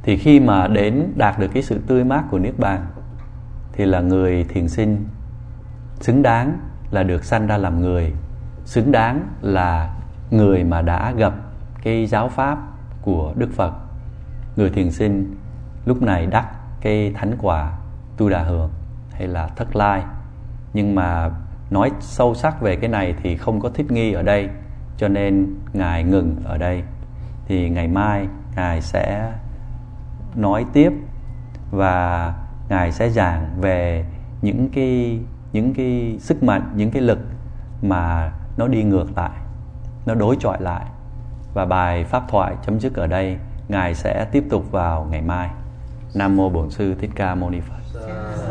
Thì 0.02 0.16
khi 0.16 0.40
mà 0.40 0.68
đến 0.68 1.12
đạt 1.16 1.38
được 1.38 1.48
cái 1.54 1.62
sự 1.62 1.80
tươi 1.86 2.04
mát 2.04 2.24
của 2.30 2.38
niết 2.38 2.58
bàn 2.58 2.86
thì 3.78 3.86
là 3.86 4.00
người 4.00 4.44
thiền 4.44 4.68
sinh. 4.68 5.06
Xứng 6.00 6.22
đáng 6.22 6.58
là 6.90 7.02
được 7.02 7.24
sanh 7.24 7.46
ra 7.46 7.56
làm 7.56 7.80
người. 7.80 8.12
Xứng 8.64 8.92
đáng 8.92 9.28
là 9.40 9.94
người 10.30 10.64
mà 10.64 10.82
đã 10.82 11.12
gặp 11.12 11.32
cái 11.82 12.06
giáo 12.06 12.28
pháp 12.28 12.58
của 13.02 13.32
đức 13.36 13.50
phật. 13.56 13.72
Người 14.56 14.70
thiền 14.70 14.90
sinh 14.90 15.36
lúc 15.86 16.02
này 16.02 16.26
đắc 16.26 16.46
cái 16.80 17.12
thánh 17.14 17.32
quả 17.38 17.72
tu 18.16 18.28
đà 18.28 18.42
hường 18.42 18.70
hay 19.12 19.28
là 19.28 19.46
thất 19.46 19.76
lai. 19.76 20.02
Nhưng 20.74 20.94
mà 20.94 21.30
nói 21.70 21.90
sâu 22.00 22.34
sắc 22.34 22.60
về 22.60 22.76
cái 22.76 22.88
này 22.90 23.14
thì 23.22 23.36
không 23.36 23.60
có 23.60 23.70
thích 23.74 23.90
nghi 23.90 24.12
ở 24.12 24.22
đây, 24.22 24.48
cho 24.96 25.08
nên 25.08 25.54
ngài 25.72 26.04
ngừng 26.04 26.36
ở 26.44 26.58
đây. 26.58 26.82
Thì 27.46 27.70
ngày 27.70 27.88
mai 27.88 28.28
ngài 28.56 28.82
sẽ 28.82 29.32
nói 30.34 30.66
tiếp 30.72 30.92
và 31.70 32.34
ngài 32.68 32.92
sẽ 32.92 33.10
giảng 33.10 33.60
về 33.60 34.04
những 34.42 34.68
cái 34.72 35.20
những 35.52 35.74
cái 35.74 36.16
sức 36.20 36.42
mạnh, 36.42 36.72
những 36.76 36.90
cái 36.90 37.02
lực 37.02 37.18
mà 37.82 38.32
nó 38.56 38.68
đi 38.68 38.82
ngược 38.82 39.16
lại, 39.16 39.30
nó 40.06 40.14
đối 40.14 40.36
chọi 40.40 40.62
lại. 40.62 40.84
Và 41.54 41.64
bài 41.64 42.04
pháp 42.04 42.22
thoại 42.28 42.54
chấm 42.66 42.80
dứt 42.80 42.94
ở 42.94 43.06
đây, 43.06 43.36
ngài 43.68 43.94
sẽ 43.94 44.24
tiếp 44.32 44.44
tục 44.50 44.70
vào 44.70 45.04
ngày 45.10 45.22
mai. 45.22 45.50
Nam 46.14 46.36
mô 46.36 46.50
bổn 46.50 46.70
sư 46.70 46.94
thích 47.00 47.10
ca 47.14 47.34
mâu 47.34 47.50
ni 47.50 47.60
phật. 47.60 48.00
Dạ. 48.06 48.47